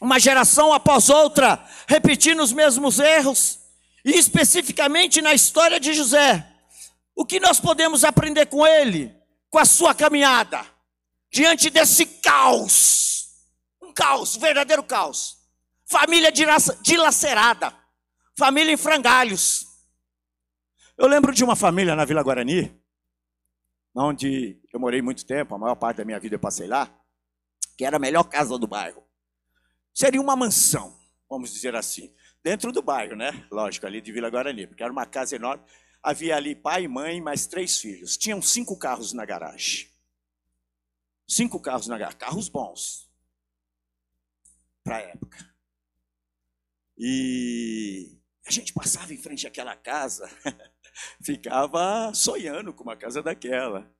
[0.00, 3.58] uma geração após outra repetindo os mesmos erros,
[4.04, 6.46] e especificamente na história de José.
[7.14, 9.14] O que nós podemos aprender com ele,
[9.50, 10.64] com a sua caminhada,
[11.32, 13.26] diante desse caos?
[13.82, 15.39] Um caos, um verdadeiro caos.
[15.90, 17.76] Família dilacerada,
[18.38, 19.66] família em frangalhos.
[20.96, 22.80] Eu lembro de uma família na Vila Guarani,
[23.96, 26.88] onde eu morei muito tempo, a maior parte da minha vida eu passei lá,
[27.76, 29.02] que era a melhor casa do bairro.
[29.92, 30.96] Seria uma mansão,
[31.28, 33.44] vamos dizer assim, dentro do bairro, né?
[33.50, 35.64] Lógico, ali de Vila Guarani, porque era uma casa enorme.
[36.00, 38.16] Havia ali pai, mãe, mais três filhos.
[38.16, 39.90] Tinham cinco carros na garagem.
[41.26, 43.10] Cinco carros na garagem, carros bons
[44.84, 45.49] para a época.
[47.02, 50.28] E a gente passava em frente àquela casa,
[51.24, 53.90] ficava sonhando com uma casa daquela,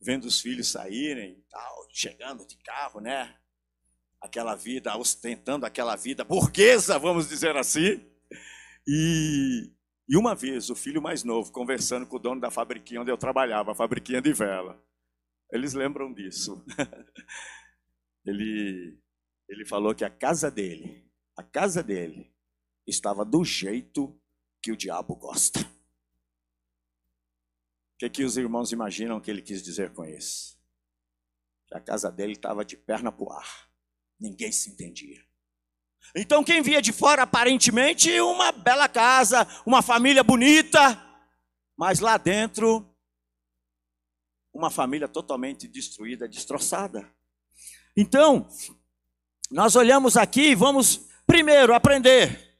[0.00, 3.36] vendo os filhos saírem, tal, chegando de carro, né?
[4.20, 8.04] Aquela vida, ostentando aquela vida burguesa, vamos dizer assim.
[8.84, 9.70] E
[10.08, 13.16] e uma vez, o filho mais novo, conversando com o dono da fabriquinha onde eu
[13.16, 14.78] trabalhava, a fabriquinha de vela.
[15.50, 16.62] Eles lembram disso.
[18.24, 18.98] ele,
[19.48, 21.03] ele falou que a casa dele,
[21.36, 22.32] a casa dele,
[22.86, 24.18] estava do jeito
[24.62, 25.60] que o diabo gosta.
[25.60, 25.64] O
[27.98, 30.58] que, que os irmãos imaginam que ele quis dizer com isso?
[31.66, 33.68] Que a casa dele estava de perna para o ar.
[34.18, 35.24] Ninguém se entendia.
[36.14, 41.00] Então, quem via de fora, aparentemente, uma bela casa, uma família bonita,
[41.76, 42.86] mas lá dentro,
[44.52, 47.10] uma família totalmente destruída, destroçada.
[47.96, 48.48] Então,
[49.50, 52.54] nós olhamos aqui e vamos primeiro aprender.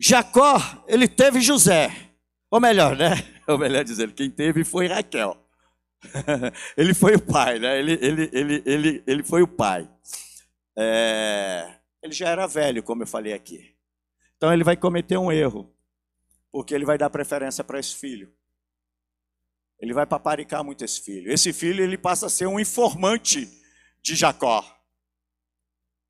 [0.00, 0.56] Jacó,
[0.88, 1.90] ele teve José.
[2.50, 3.10] Ou melhor, né?
[3.46, 5.36] Ou melhor dizer, quem teve foi Raquel.
[6.78, 7.78] ele foi o pai, né?
[7.78, 9.86] Ele, ele, ele, ele, ele foi o pai.
[10.78, 11.74] É...
[12.02, 13.76] Ele já era velho, como eu falei aqui.
[14.38, 15.70] Então ele vai cometer um erro,
[16.50, 18.32] porque ele vai dar preferência para esse filho.
[19.78, 21.30] Ele vai paparicar muito esse filho.
[21.30, 23.46] Esse filho ele passa a ser um informante
[24.02, 24.71] de Jacó.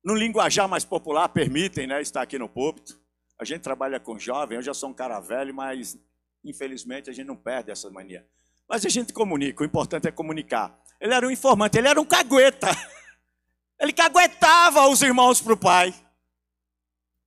[0.03, 2.99] No linguajar mais popular, permitem né, estar aqui no púlpito.
[3.39, 5.97] A gente trabalha com jovem, eu já sou um cara velho, mas
[6.43, 8.25] infelizmente a gente não perde essa mania.
[8.67, 10.77] Mas a gente comunica, o importante é comunicar.
[10.99, 12.67] Ele era um informante, ele era um cagueta.
[13.79, 15.93] Ele caguetava os irmãos para o pai.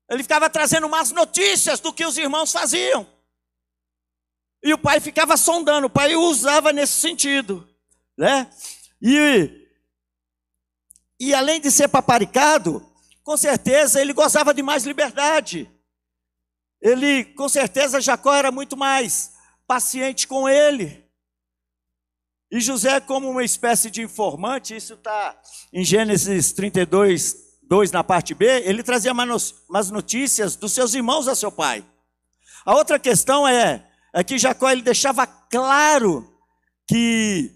[0.09, 3.07] Ele ficava trazendo más notícias do que os irmãos faziam.
[4.63, 7.69] E o pai ficava sondando, o pai usava nesse sentido.
[8.17, 8.51] Né?
[9.03, 9.66] E,
[11.19, 12.85] e além de ser paparicado,
[13.23, 15.71] com certeza ele gozava de mais liberdade.
[16.81, 19.33] Ele, com certeza, Jacó era muito mais
[19.67, 21.05] paciente com ele.
[22.51, 25.37] E José, como uma espécie de informante, isso está
[25.73, 31.35] em Gênesis 32, 2 na parte B, ele trazia mais notícias dos seus irmãos a
[31.35, 31.85] seu pai.
[32.65, 36.41] A outra questão é, é que Jacó ele deixava claro
[36.89, 37.53] que.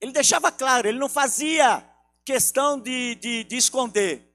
[0.00, 1.84] Ele deixava claro, ele não fazia
[2.24, 4.28] questão de, de, de esconder.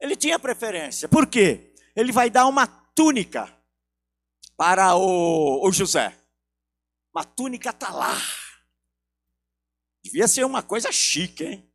[0.00, 1.08] Ele tinha preferência.
[1.08, 1.74] Por quê?
[1.94, 3.52] Ele vai dar uma túnica
[4.56, 6.16] para o, o José.
[7.14, 8.22] Uma túnica talar.
[10.02, 11.70] Devia ser uma coisa chique, hein?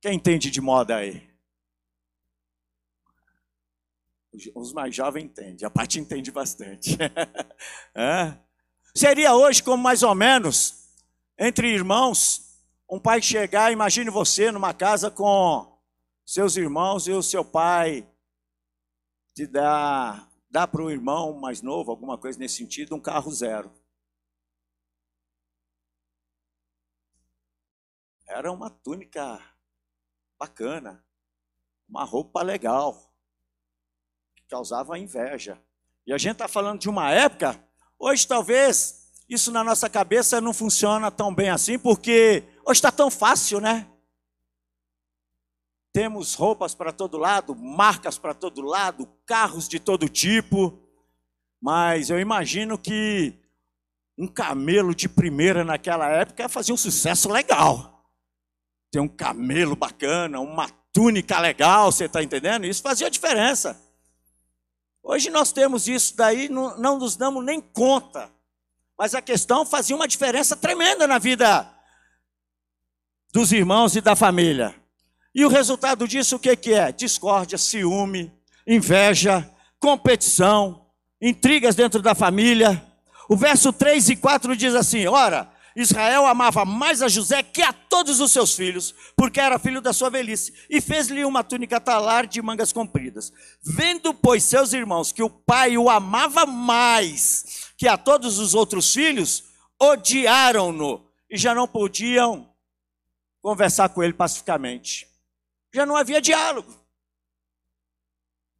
[0.00, 1.28] Quem entende de moda aí?
[4.54, 6.96] Os mais jovens entendem, a parte entende bastante.
[7.94, 8.36] é?
[8.94, 10.90] Seria hoje como mais ou menos,
[11.38, 12.45] entre irmãos,
[12.88, 15.76] um pai chegar, imagine você numa casa com
[16.24, 18.08] seus irmãos e o seu pai
[19.34, 23.72] te dá, dá para o irmão mais novo, alguma coisa nesse sentido, um carro zero.
[28.28, 29.40] Era uma túnica
[30.38, 31.04] bacana,
[31.88, 33.12] uma roupa legal,
[34.34, 35.62] que causava inveja.
[36.06, 37.60] E a gente está falando de uma época,
[37.98, 43.10] hoje talvez isso na nossa cabeça não funciona tão bem assim, porque hoje está tão
[43.10, 43.86] fácil, né?
[45.92, 50.78] Temos roupas para todo lado, marcas para todo lado, carros de todo tipo,
[51.62, 53.32] mas eu imagino que
[54.18, 58.04] um camelo de primeira naquela época fazia um sucesso legal.
[58.90, 62.66] Ter um camelo bacana, uma túnica legal, você está entendendo?
[62.66, 63.80] Isso fazia diferença.
[65.02, 68.30] Hoje nós temos isso daí, não, não nos damos nem conta.
[68.98, 71.75] Mas a questão fazia uma diferença tremenda na vida
[73.36, 74.74] dos irmãos e da família.
[75.34, 76.90] E o resultado disso o que, que é?
[76.90, 78.32] Discórdia, ciúme,
[78.66, 79.46] inveja,
[79.78, 80.86] competição,
[81.20, 82.82] intrigas dentro da família.
[83.28, 87.74] O verso 3 e 4 diz assim: Ora, Israel amava mais a José que a
[87.74, 92.26] todos os seus filhos, porque era filho da sua velhice, e fez-lhe uma túnica talar
[92.26, 93.30] de mangas compridas.
[93.62, 98.94] Vendo, pois, seus irmãos que o pai o amava mais que a todos os outros
[98.94, 99.44] filhos,
[99.78, 102.55] odiaram-no e já não podiam
[103.46, 105.08] conversar com ele pacificamente
[105.72, 106.68] já não havia diálogo.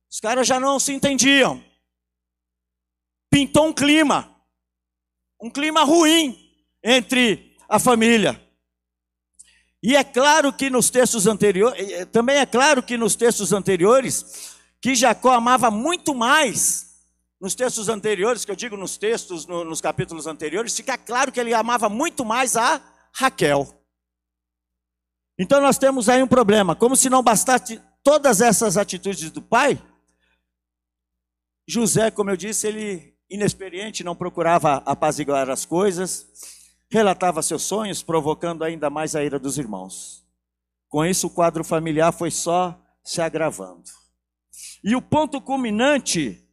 [0.09, 1.61] Os caras já não se entendiam.
[3.29, 4.33] Pintou um clima,
[5.43, 6.39] um clima ruim
[6.85, 8.41] entre a família.
[9.83, 14.95] E é claro que nos textos anteriores, também é claro que nos textos anteriores, que
[14.95, 17.03] Jacó amava muito mais,
[17.41, 21.41] nos textos anteriores, que eu digo nos textos, no, nos capítulos anteriores, fica claro que
[21.41, 22.81] ele amava muito mais a
[23.13, 23.76] Raquel.
[25.39, 26.75] Então nós temos aí um problema.
[26.75, 29.81] Como se não bastasse todas essas atitudes do pai,
[31.69, 36.27] José, como eu disse, ele inexperiente, não procurava apaziguar as coisas,
[36.89, 40.25] relatava seus sonhos, provocando ainda mais a ira dos irmãos.
[40.89, 43.91] Com isso, o quadro familiar foi só se agravando.
[44.83, 46.49] E o ponto culminante,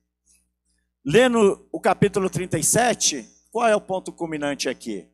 [1.05, 5.07] lendo o capítulo 37, qual é o ponto culminante aqui?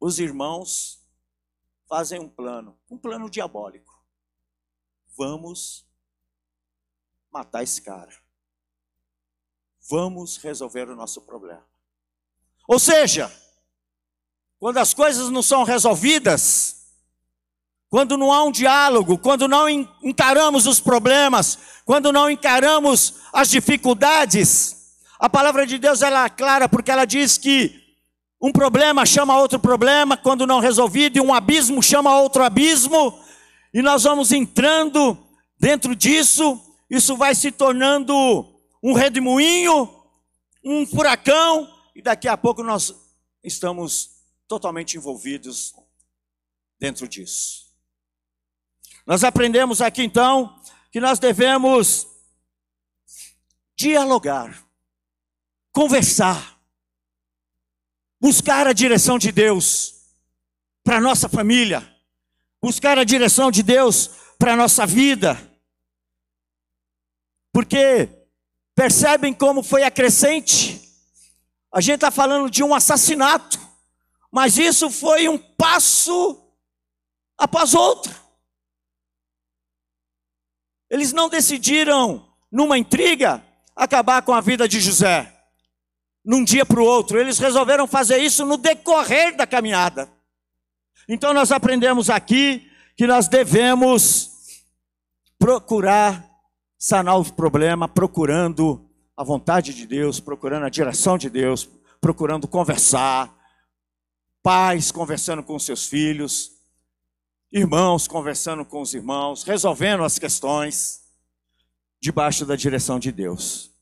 [0.00, 1.03] Os irmãos
[1.88, 3.92] fazem um plano, um plano diabólico.
[5.16, 5.86] Vamos
[7.30, 8.12] matar esse cara.
[9.88, 11.66] Vamos resolver o nosso problema.
[12.66, 13.30] Ou seja,
[14.58, 16.86] quando as coisas não são resolvidas,
[17.90, 24.96] quando não há um diálogo, quando não encaramos os problemas, quando não encaramos as dificuldades,
[25.18, 27.83] a palavra de Deus ela é clara porque ela diz que
[28.46, 33.18] um problema chama outro problema, quando não resolvido, e um abismo chama outro abismo,
[33.72, 35.16] e nós vamos entrando
[35.58, 38.14] dentro disso, isso vai se tornando
[38.82, 39.88] um redemoinho,
[40.62, 42.94] um furacão, e daqui a pouco nós
[43.42, 44.10] estamos
[44.46, 45.72] totalmente envolvidos
[46.78, 47.64] dentro disso.
[49.06, 50.54] Nós aprendemos aqui então
[50.92, 52.06] que nós devemos
[53.74, 54.62] dialogar,
[55.72, 56.53] conversar,
[58.24, 59.96] buscar a direção de Deus
[60.82, 61.86] para nossa família,
[62.58, 65.38] buscar a direção de Deus para nossa vida.
[67.52, 68.08] Porque
[68.74, 70.90] percebem como foi a crescente?
[71.70, 73.60] A gente está falando de um assassinato,
[74.32, 76.50] mas isso foi um passo
[77.36, 78.10] após outro.
[80.88, 83.44] Eles não decidiram, numa intriga,
[83.76, 85.33] acabar com a vida de José
[86.24, 87.18] num dia para o outro.
[87.18, 90.10] Eles resolveram fazer isso no decorrer da caminhada.
[91.08, 94.30] Então nós aprendemos aqui que nós devemos
[95.38, 96.24] procurar
[96.78, 101.68] sanar o problema, procurando a vontade de Deus, procurando a direção de Deus,
[102.00, 103.34] procurando conversar,
[104.42, 106.52] pais conversando com seus filhos,
[107.50, 111.00] irmãos conversando com os irmãos, resolvendo as questões
[112.00, 113.73] debaixo da direção de Deus.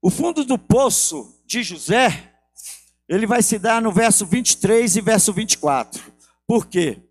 [0.00, 2.34] O fundo do poço de José,
[3.08, 6.12] ele vai se dar no verso 23 e verso 24.
[6.46, 7.02] Por quê?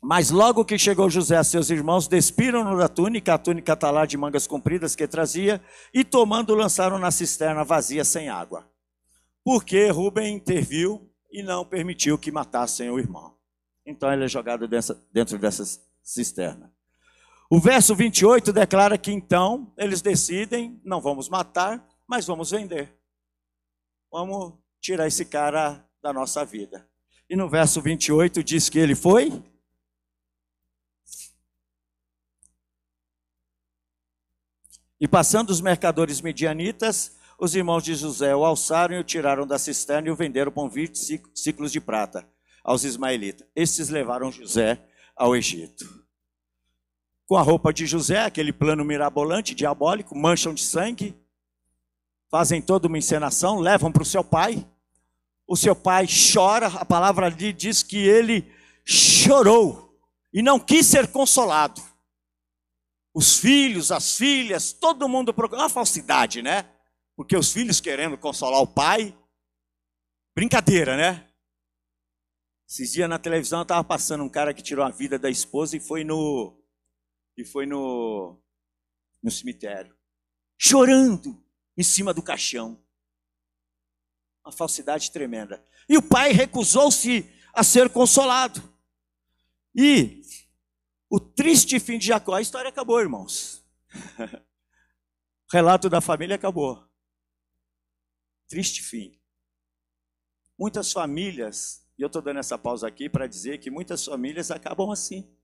[0.00, 4.16] Mas logo que chegou José a seus irmãos, despiram-no da túnica, a túnica talar de
[4.16, 5.60] mangas compridas que trazia,
[5.92, 8.70] e tomando lançaram na cisterna vazia sem água.
[9.44, 13.36] Porque Rubem interviu e não permitiu que matassem o irmão.
[13.84, 14.68] Então ele é jogado
[15.12, 15.64] dentro dessa
[16.02, 16.72] cisterna.
[17.50, 22.94] O verso 28 declara que então eles decidem: não vamos matar, mas vamos vender.
[24.12, 26.88] Vamos tirar esse cara da nossa vida.
[27.28, 29.42] E no verso 28 diz que ele foi.
[35.00, 39.58] E passando os mercadores medianitas, os irmãos de José o alçaram e o tiraram da
[39.58, 40.96] cisterna e o venderam por 20
[41.34, 42.28] ciclos de prata
[42.64, 43.46] aos ismaelitas.
[43.54, 44.84] Estes levaram José
[45.16, 46.07] ao Egito
[47.28, 51.14] com a roupa de José, aquele plano mirabolante, diabólico, mancham de sangue.
[52.30, 54.66] fazem toda uma encenação, levam para o seu pai.
[55.46, 58.50] O seu pai chora, a palavra ali diz que ele
[58.84, 59.98] chorou
[60.32, 61.82] e não quis ser consolado.
[63.14, 65.62] Os filhos, as filhas, todo mundo procura.
[65.62, 66.64] Uma falsidade, né?
[67.14, 69.14] Porque os filhos querendo consolar o pai.
[70.34, 71.26] Brincadeira, né?
[72.66, 75.80] Esses dias na televisão estava passando um cara que tirou a vida da esposa e
[75.80, 76.58] foi no.
[77.38, 78.36] E foi no.
[79.22, 79.96] No cemitério.
[80.58, 81.40] Chorando
[81.76, 82.84] em cima do caixão.
[84.44, 85.64] Uma falsidade tremenda.
[85.88, 87.24] E o pai recusou-se
[87.54, 88.60] a ser consolado.
[89.74, 90.20] E
[91.08, 93.64] o triste fim de Jacó, a história acabou, irmãos.
[95.48, 96.84] o relato da família acabou.
[98.48, 99.20] Triste fim.
[100.58, 104.90] Muitas famílias, e eu estou dando essa pausa aqui para dizer que muitas famílias acabam
[104.90, 105.37] assim.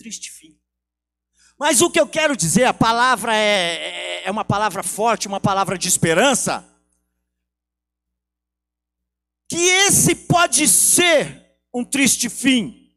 [0.00, 0.58] Triste fim.
[1.58, 5.38] Mas o que eu quero dizer, a palavra é, é, é uma palavra forte, uma
[5.38, 6.66] palavra de esperança.
[9.46, 12.96] Que esse pode ser um triste fim.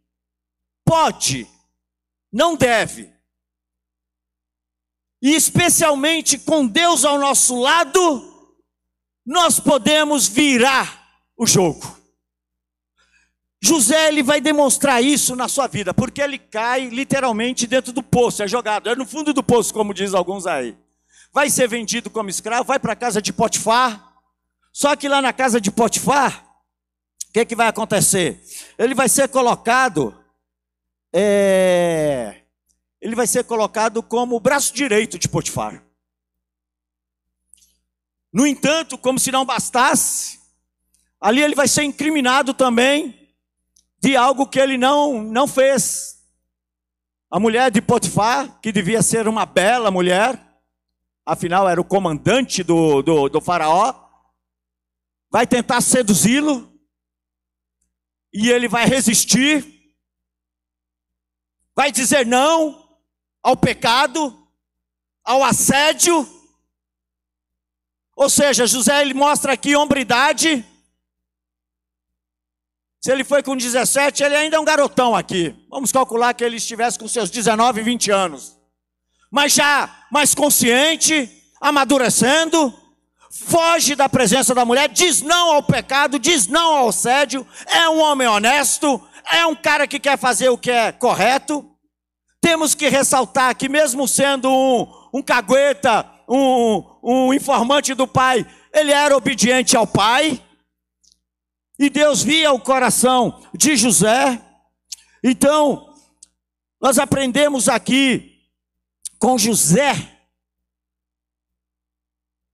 [0.85, 1.45] Pode,
[2.31, 3.13] não deve.
[5.21, 8.55] E especialmente com Deus ao nosso lado,
[9.25, 12.01] nós podemos virar o jogo.
[13.65, 18.43] José ele vai demonstrar isso na sua vida, porque ele cai literalmente dentro do poço,
[18.43, 20.77] é jogado, é no fundo do poço, como diz alguns aí.
[21.31, 24.15] Vai ser vendido como escravo, vai para a casa de Potifar.
[24.73, 26.45] Só que lá na casa de Potifar,
[27.29, 28.43] o que, que vai acontecer?
[28.77, 30.13] Ele vai ser colocado,
[31.13, 32.41] é,
[32.99, 35.81] ele vai ser colocado como o braço direito de Potifar.
[38.31, 40.37] No entanto, como se não bastasse,
[41.21, 43.22] ali ele vai ser incriminado também
[44.03, 46.21] de algo que ele não, não fez.
[47.31, 50.37] A mulher de Potifar, que devia ser uma bela mulher,
[51.25, 53.95] afinal era o comandante do, do, do faraó,
[55.31, 56.69] vai tentar seduzi-lo,
[58.33, 59.95] e ele vai resistir,
[61.73, 62.99] vai dizer não
[63.41, 64.37] ao pecado,
[65.23, 66.27] ao assédio.
[68.17, 70.65] Ou seja, José ele mostra aqui hombridade,
[73.03, 75.53] se ele foi com 17, ele ainda é um garotão aqui.
[75.69, 78.57] Vamos calcular que ele estivesse com seus 19, 20 anos.
[79.29, 81.29] Mas já mais consciente,
[81.59, 82.73] amadurecendo,
[83.29, 87.99] foge da presença da mulher, diz não ao pecado, diz não ao assédio, é um
[87.99, 91.69] homem honesto, é um cara que quer fazer o que é correto.
[92.39, 98.93] Temos que ressaltar que, mesmo sendo um, um cagueta, um, um informante do pai, ele
[98.93, 100.41] era obediente ao pai.
[101.79, 104.39] E Deus via o coração de José.
[105.23, 105.93] Então,
[106.79, 108.49] nós aprendemos aqui
[109.17, 109.93] com José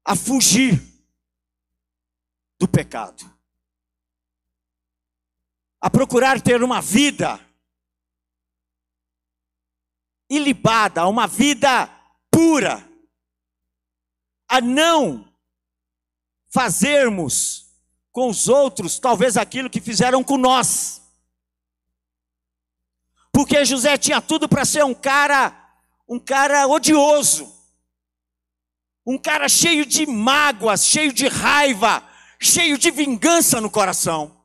[0.06, 0.80] a fugir
[2.60, 3.24] do pecado,
[5.82, 7.40] a procurar ter uma vida
[10.30, 11.88] ilibada, uma vida
[12.32, 12.88] pura,
[14.48, 15.32] a não
[16.52, 17.69] fazermos
[18.12, 21.02] com os outros, talvez aquilo que fizeram com nós.
[23.32, 25.56] Porque José tinha tudo para ser um cara,
[26.08, 27.54] um cara odioso,
[29.06, 32.04] um cara cheio de mágoas, cheio de raiva,
[32.40, 34.36] cheio de vingança no coração.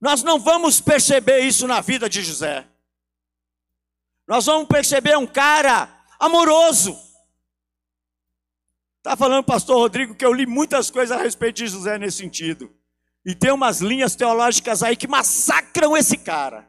[0.00, 2.66] Nós não vamos perceber isso na vida de José.
[4.26, 5.88] Nós vamos perceber um cara
[6.18, 6.96] amoroso,
[9.00, 12.70] Está falando, pastor Rodrigo, que eu li muitas coisas a respeito de José nesse sentido.
[13.24, 16.68] E tem umas linhas teológicas aí que massacram esse cara.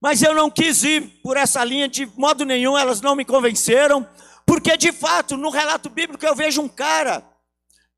[0.00, 4.08] Mas eu não quis ir por essa linha de modo nenhum, elas não me convenceram,
[4.46, 7.22] porque de fato, no relato bíblico, eu vejo um cara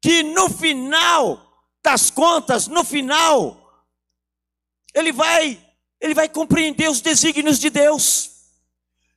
[0.02, 1.40] que no final
[1.84, 3.86] das contas, no final,
[4.92, 5.64] ele vai,
[6.00, 8.35] ele vai compreender os desígnios de Deus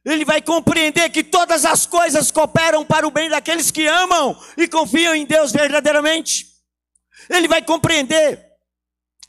[0.06, 4.68] ele vai compreender que todas as coisas cooperam para o bem daqueles que amam e
[4.68, 6.47] confiam em Deus verdadeiramente.
[7.30, 8.43] Ele vai compreender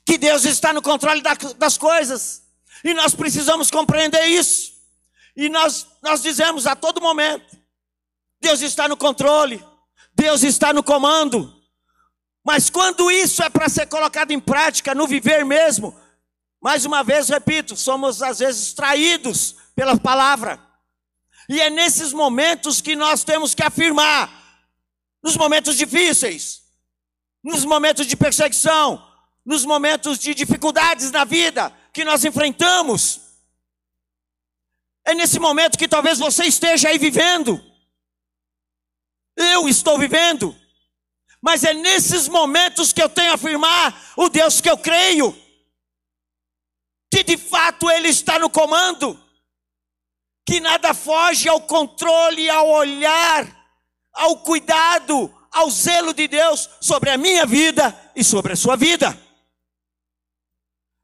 [0.07, 1.23] que Deus está no controle
[1.57, 2.43] das coisas.
[2.85, 4.73] E nós precisamos compreender isso.
[5.37, 7.59] E nós, nós dizemos a todo momento:
[8.41, 9.63] Deus está no controle,
[10.15, 11.53] Deus está no comando.
[12.45, 15.95] Mas quando isso é para ser colocado em prática, no viver mesmo,
[16.61, 20.61] mais uma vez repito, somos às vezes traídos pela palavra.
[21.49, 24.31] E é nesses momentos que nós temos que afirmar,
[25.23, 26.61] nos momentos difíceis,
[27.43, 29.03] nos momentos de perseguição,
[29.43, 33.23] nos momentos de dificuldades na vida que nós enfrentamos.
[35.03, 37.59] É nesse momento que talvez você esteja aí vivendo.
[39.35, 40.55] Eu estou vivendo.
[41.41, 45.35] Mas é nesses momentos que eu tenho a afirmar o Deus que eu creio.
[47.11, 49.30] Que de fato Ele está no comando.
[50.47, 53.47] Que nada foge ao controle, ao olhar,
[54.13, 59.19] ao cuidado, ao zelo de Deus sobre a minha vida e sobre a sua vida.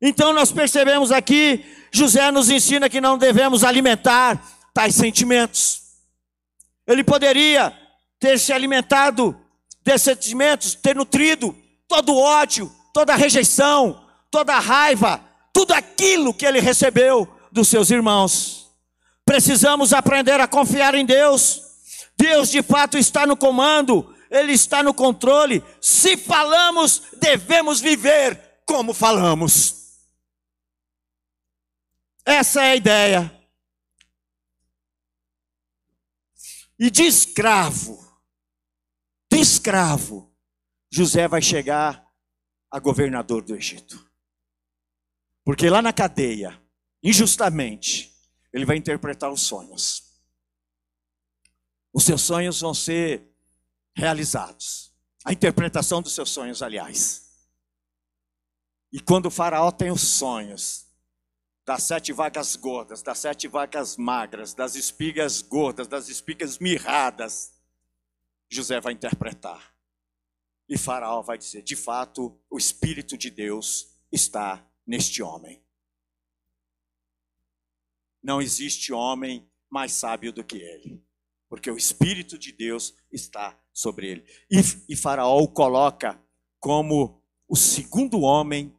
[0.01, 4.43] Então nós percebemos aqui, José nos ensina que não devemos alimentar
[4.74, 5.82] tais sentimentos.
[6.87, 7.76] Ele poderia
[8.18, 9.39] ter se alimentado
[9.82, 11.57] desses sentimentos, ter nutrido
[11.89, 15.22] todo o ódio, toda a rejeição, toda a raiva,
[15.53, 18.65] tudo aquilo que ele recebeu dos seus irmãos.
[19.26, 21.60] Precisamos aprender a confiar em Deus.
[22.16, 25.62] Deus de fato está no comando, Ele está no controle.
[25.80, 29.98] Se falamos, devemos viver como falamos.
[32.24, 33.48] Essa é a ideia.
[36.78, 37.98] E de escravo,
[39.30, 40.32] de escravo,
[40.92, 42.06] José vai chegar
[42.70, 44.08] a governador do Egito.
[45.44, 46.60] Porque lá na cadeia,
[47.02, 48.15] injustamente,
[48.53, 50.05] ele vai interpretar os sonhos.
[51.92, 53.26] Os seus sonhos vão ser
[53.94, 54.92] realizados.
[55.24, 57.30] A interpretação dos seus sonhos, aliás.
[58.92, 60.86] E quando o faraó tem os sonhos,
[61.66, 67.53] das sete vacas gordas, das sete vacas magras, das espigas gordas, das espigas mirradas,
[68.49, 69.74] José vai interpretar.
[70.68, 75.61] E Faraó vai dizer: de fato, o Espírito de Deus está neste homem.
[78.26, 81.00] Não existe homem mais sábio do que ele,
[81.48, 84.24] porque o Espírito de Deus está sobre ele.
[84.50, 84.56] E,
[84.88, 86.20] e Faraó o coloca
[86.58, 88.76] como o segundo homem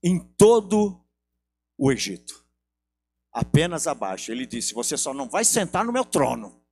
[0.00, 1.04] em todo
[1.76, 2.46] o Egito.
[3.32, 4.30] Apenas abaixo.
[4.30, 6.64] Ele disse: Você só não vai sentar no meu trono,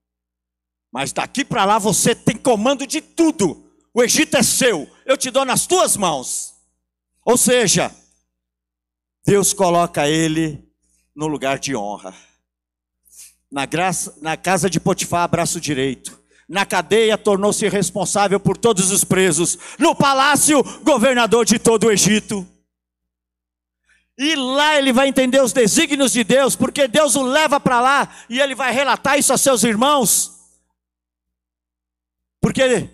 [0.92, 3.68] mas daqui para lá você tem comando de tudo.
[3.92, 6.54] O Egito é seu, eu te dou nas tuas mãos.
[7.26, 7.92] Ou seja,
[9.26, 10.63] Deus coloca ele
[11.14, 12.14] no lugar de honra.
[13.50, 16.20] Na, graça, na casa de Potifar, braço direito.
[16.48, 19.58] Na cadeia, tornou-se responsável por todos os presos.
[19.78, 22.46] No palácio, governador de todo o Egito.
[24.16, 28.16] E lá ele vai entender os desígnios de Deus, porque Deus o leva para lá
[28.28, 30.32] e ele vai relatar isso a seus irmãos.
[32.40, 32.88] Porque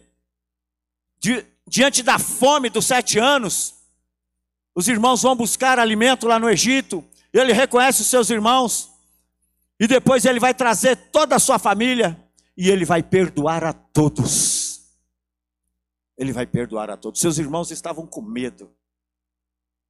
[1.19, 3.75] di, diante da fome dos sete anos,
[4.75, 7.05] os irmãos vão buscar alimento lá no Egito,
[7.39, 8.91] ele reconhece os seus irmãos,
[9.79, 12.19] e depois ele vai trazer toda a sua família,
[12.57, 14.83] e ele vai perdoar a todos.
[16.19, 17.21] Ele vai perdoar a todos.
[17.21, 18.71] Seus irmãos estavam com medo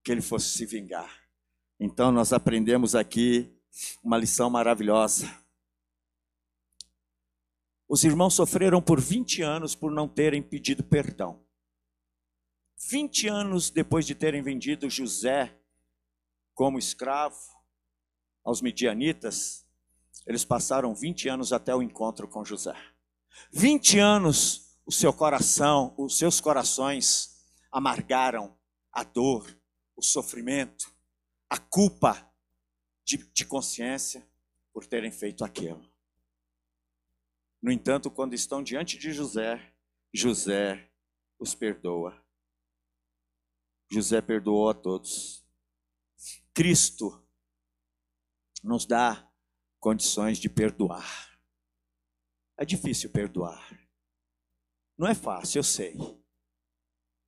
[0.05, 1.11] que ele fosse se vingar.
[1.79, 3.53] Então nós aprendemos aqui
[4.03, 5.29] uma lição maravilhosa.
[7.89, 11.45] Os irmãos sofreram por 20 anos por não terem pedido perdão.
[12.89, 15.60] 20 anos depois de terem vendido José
[16.61, 17.41] como escravo
[18.45, 19.67] aos midianitas,
[20.27, 22.77] eles passaram 20 anos até o encontro com José.
[23.51, 27.43] 20 anos o seu coração, os seus corações
[27.73, 28.55] amargaram
[28.93, 29.59] a dor,
[29.97, 30.93] o sofrimento,
[31.49, 32.31] a culpa
[33.07, 34.23] de, de consciência
[34.71, 35.91] por terem feito aquilo.
[37.63, 39.73] No entanto, quando estão diante de José,
[40.13, 40.91] José
[41.39, 42.23] os perdoa.
[43.91, 45.41] José perdoou a todos.
[46.55, 47.27] Cristo
[48.63, 49.31] nos dá
[49.79, 51.31] condições de perdoar.
[52.59, 53.79] É difícil perdoar.
[54.99, 55.97] Não é fácil, eu sei.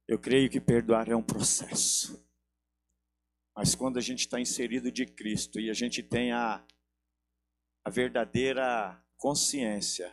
[0.06, 2.22] Eu creio que perdoar é um processo.
[3.56, 6.66] Mas quando a gente está inserido de Cristo e a gente tem a,
[7.84, 10.12] a verdadeira consciência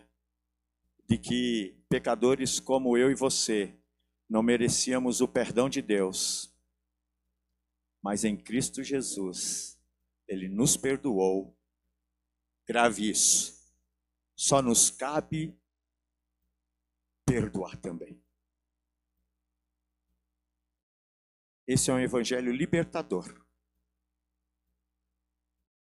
[1.09, 3.75] de que pecadores como eu e você
[4.29, 6.53] não merecíamos o perdão de Deus,
[8.01, 9.79] mas em Cristo Jesus,
[10.27, 11.57] Ele nos perdoou.
[12.67, 13.59] Grave isso.
[14.35, 15.57] Só nos cabe
[17.25, 18.21] perdoar também.
[21.67, 23.45] Esse é um evangelho libertador.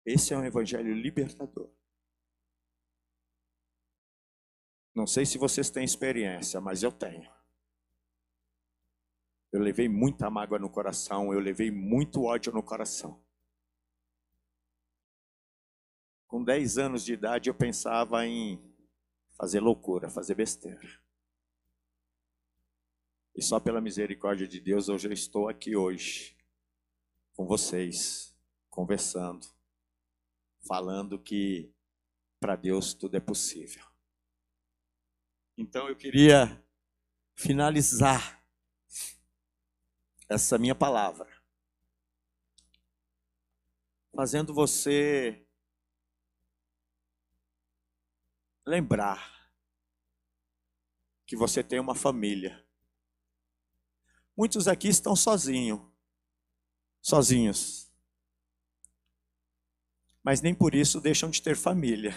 [0.06, 1.70] Esse é um evangelho libertador.
[4.94, 7.35] Não sei se vocês têm experiência, mas eu tenho.
[9.56, 13.18] Eu levei muita mágoa no coração, eu levei muito ódio no coração.
[16.26, 18.60] Com 10 anos de idade eu pensava em
[19.30, 21.00] fazer loucura, fazer besteira.
[23.34, 26.36] E só pela misericórdia de Deus hoje eu estou aqui hoje
[27.32, 28.36] com vocês,
[28.68, 29.46] conversando,
[30.68, 31.72] falando que
[32.38, 33.86] para Deus tudo é possível.
[35.56, 36.62] Então eu queria
[37.34, 38.45] finalizar
[40.28, 41.36] essa minha palavra
[44.16, 45.46] fazendo você
[48.66, 49.36] lembrar
[51.26, 52.64] que você tem uma família.
[54.34, 55.80] Muitos aqui estão sozinhos,
[57.02, 57.92] sozinhos.
[60.24, 62.14] Mas nem por isso deixam de ter família.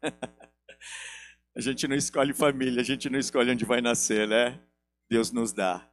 [1.54, 4.66] a gente não escolhe família, a gente não escolhe onde vai nascer, né?
[5.08, 5.91] Deus nos dá.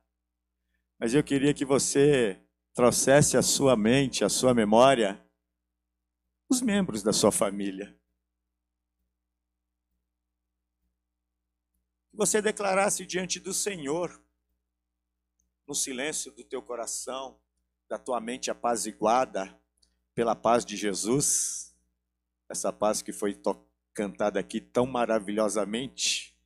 [0.99, 2.37] Mas eu queria que você
[2.73, 5.25] trouxesse à sua mente, à sua memória,
[6.49, 7.97] os membros da sua família.
[12.11, 14.21] Você declarasse diante do Senhor,
[15.65, 17.39] no silêncio do teu coração,
[17.87, 19.57] da tua mente apaziguada
[20.13, 21.73] pela paz de Jesus,
[22.49, 23.39] essa paz que foi
[23.93, 26.37] cantada aqui tão maravilhosamente,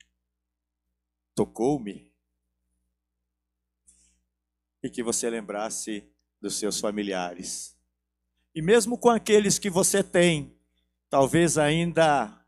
[1.34, 2.13] tocou-me,
[4.84, 6.04] e que você lembrasse
[6.42, 7.74] dos seus familiares
[8.56, 10.56] e mesmo com aqueles que você tem,
[11.10, 12.40] talvez ainda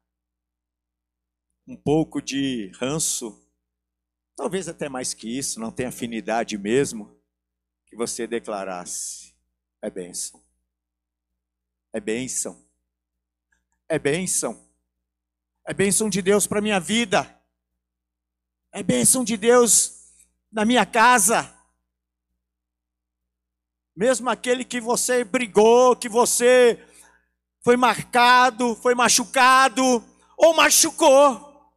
[1.68, 3.44] um pouco de ranço,
[4.36, 7.20] talvez até mais que isso, não tem afinidade mesmo,
[7.88, 9.34] que você declarasse:
[9.82, 10.44] é bênção.
[11.92, 12.64] É bênção.
[13.90, 14.64] É bênção.
[15.66, 17.42] É bênção de Deus para minha vida.
[18.72, 20.04] É bênção de Deus
[20.52, 21.55] na minha casa
[23.96, 26.84] mesmo aquele que você brigou, que você
[27.64, 30.04] foi marcado, foi machucado
[30.38, 31.72] ou machucou,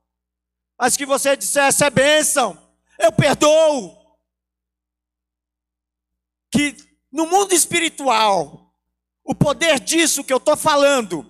[0.78, 2.58] mas que você dissesse é bênção,
[2.98, 3.96] eu perdoo.
[6.50, 6.76] Que
[7.12, 8.74] no mundo espiritual,
[9.24, 11.24] o poder disso que eu estou falando,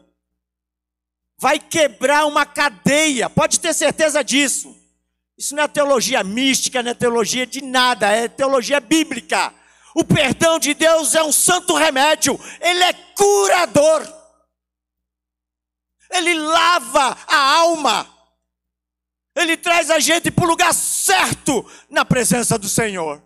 [1.38, 4.76] vai quebrar uma cadeia, pode ter certeza disso.
[5.36, 9.54] Isso não é teologia mística, não é teologia de nada, é teologia bíblica.
[9.98, 14.06] O perdão de Deus é um santo remédio, ele é curador.
[16.08, 18.08] Ele lava a alma.
[19.34, 23.20] Ele traz a gente para o lugar certo na presença do Senhor.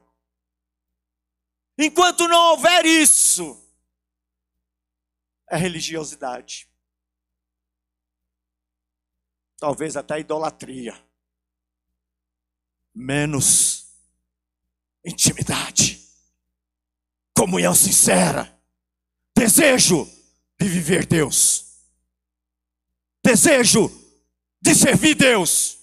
[1.77, 3.63] Enquanto não houver isso,
[5.51, 6.67] é religiosidade.
[9.59, 10.99] Talvez até idolatria.
[12.95, 13.93] Menos
[15.05, 16.02] intimidade
[17.35, 18.61] comunhão sincera,
[19.37, 20.05] desejo
[20.59, 21.65] de viver Deus,
[23.25, 23.91] desejo
[24.61, 25.79] de servir Deus,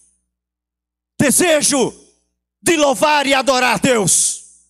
[1.18, 1.92] desejo
[2.62, 4.66] de louvar e adorar Deus,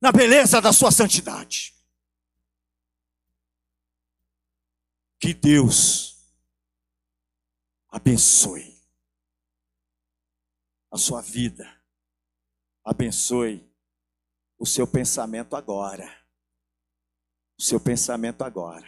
[0.00, 1.74] na beleza da Sua santidade.
[5.18, 6.16] Que Deus
[7.90, 8.80] abençoe
[10.90, 11.68] a sua vida,
[12.84, 13.69] abençoe
[14.60, 16.06] o seu pensamento agora.
[17.58, 18.86] O seu pensamento agora.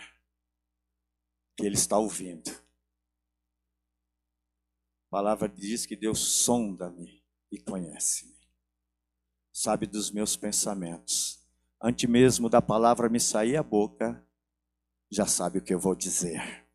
[1.57, 2.51] Que ele está ouvindo.
[5.07, 8.37] A palavra diz que Deus sonda-me e conhece-me.
[9.51, 11.43] Sabe dos meus pensamentos.
[11.83, 14.23] Antes mesmo da palavra me sair a boca,
[15.11, 16.67] já sabe o que eu vou dizer.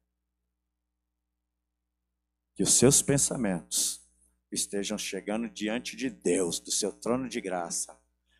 [2.55, 4.03] Que os seus pensamentos
[4.51, 7.96] estejam chegando diante de Deus, do seu trono de graça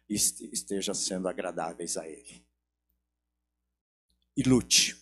[0.10, 2.45] esteja sendo agradáveis a Ele.
[4.36, 4.95] E lute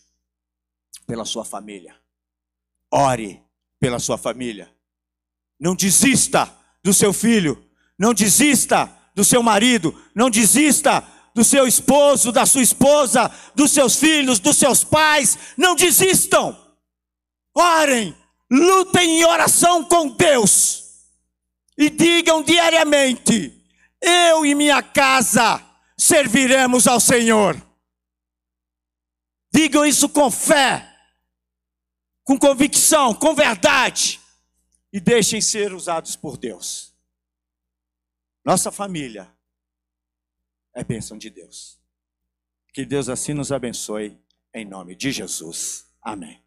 [1.05, 1.95] pela sua família.
[2.91, 3.43] Ore
[3.79, 4.73] pela sua família.
[5.59, 6.51] Não desista
[6.83, 7.63] do seu filho.
[7.97, 9.93] Não desista do seu marido.
[10.13, 11.01] Não desista
[11.33, 15.37] do seu esposo, da sua esposa, dos seus filhos, dos seus pais.
[15.57, 16.57] Não desistam.
[17.53, 18.15] Orem.
[18.49, 20.83] Lutem em oração com Deus.
[21.77, 23.54] E digam diariamente:
[24.05, 25.63] eu e minha casa
[25.97, 27.55] serviremos ao Senhor.
[29.51, 30.93] Digam isso com fé,
[32.23, 34.19] com convicção, com verdade,
[34.91, 36.93] e deixem ser usados por Deus.
[38.43, 39.33] Nossa família
[40.73, 41.79] é bênção de Deus.
[42.73, 44.19] Que Deus assim nos abençoe,
[44.53, 45.89] em nome de Jesus.
[46.01, 46.44] Amém.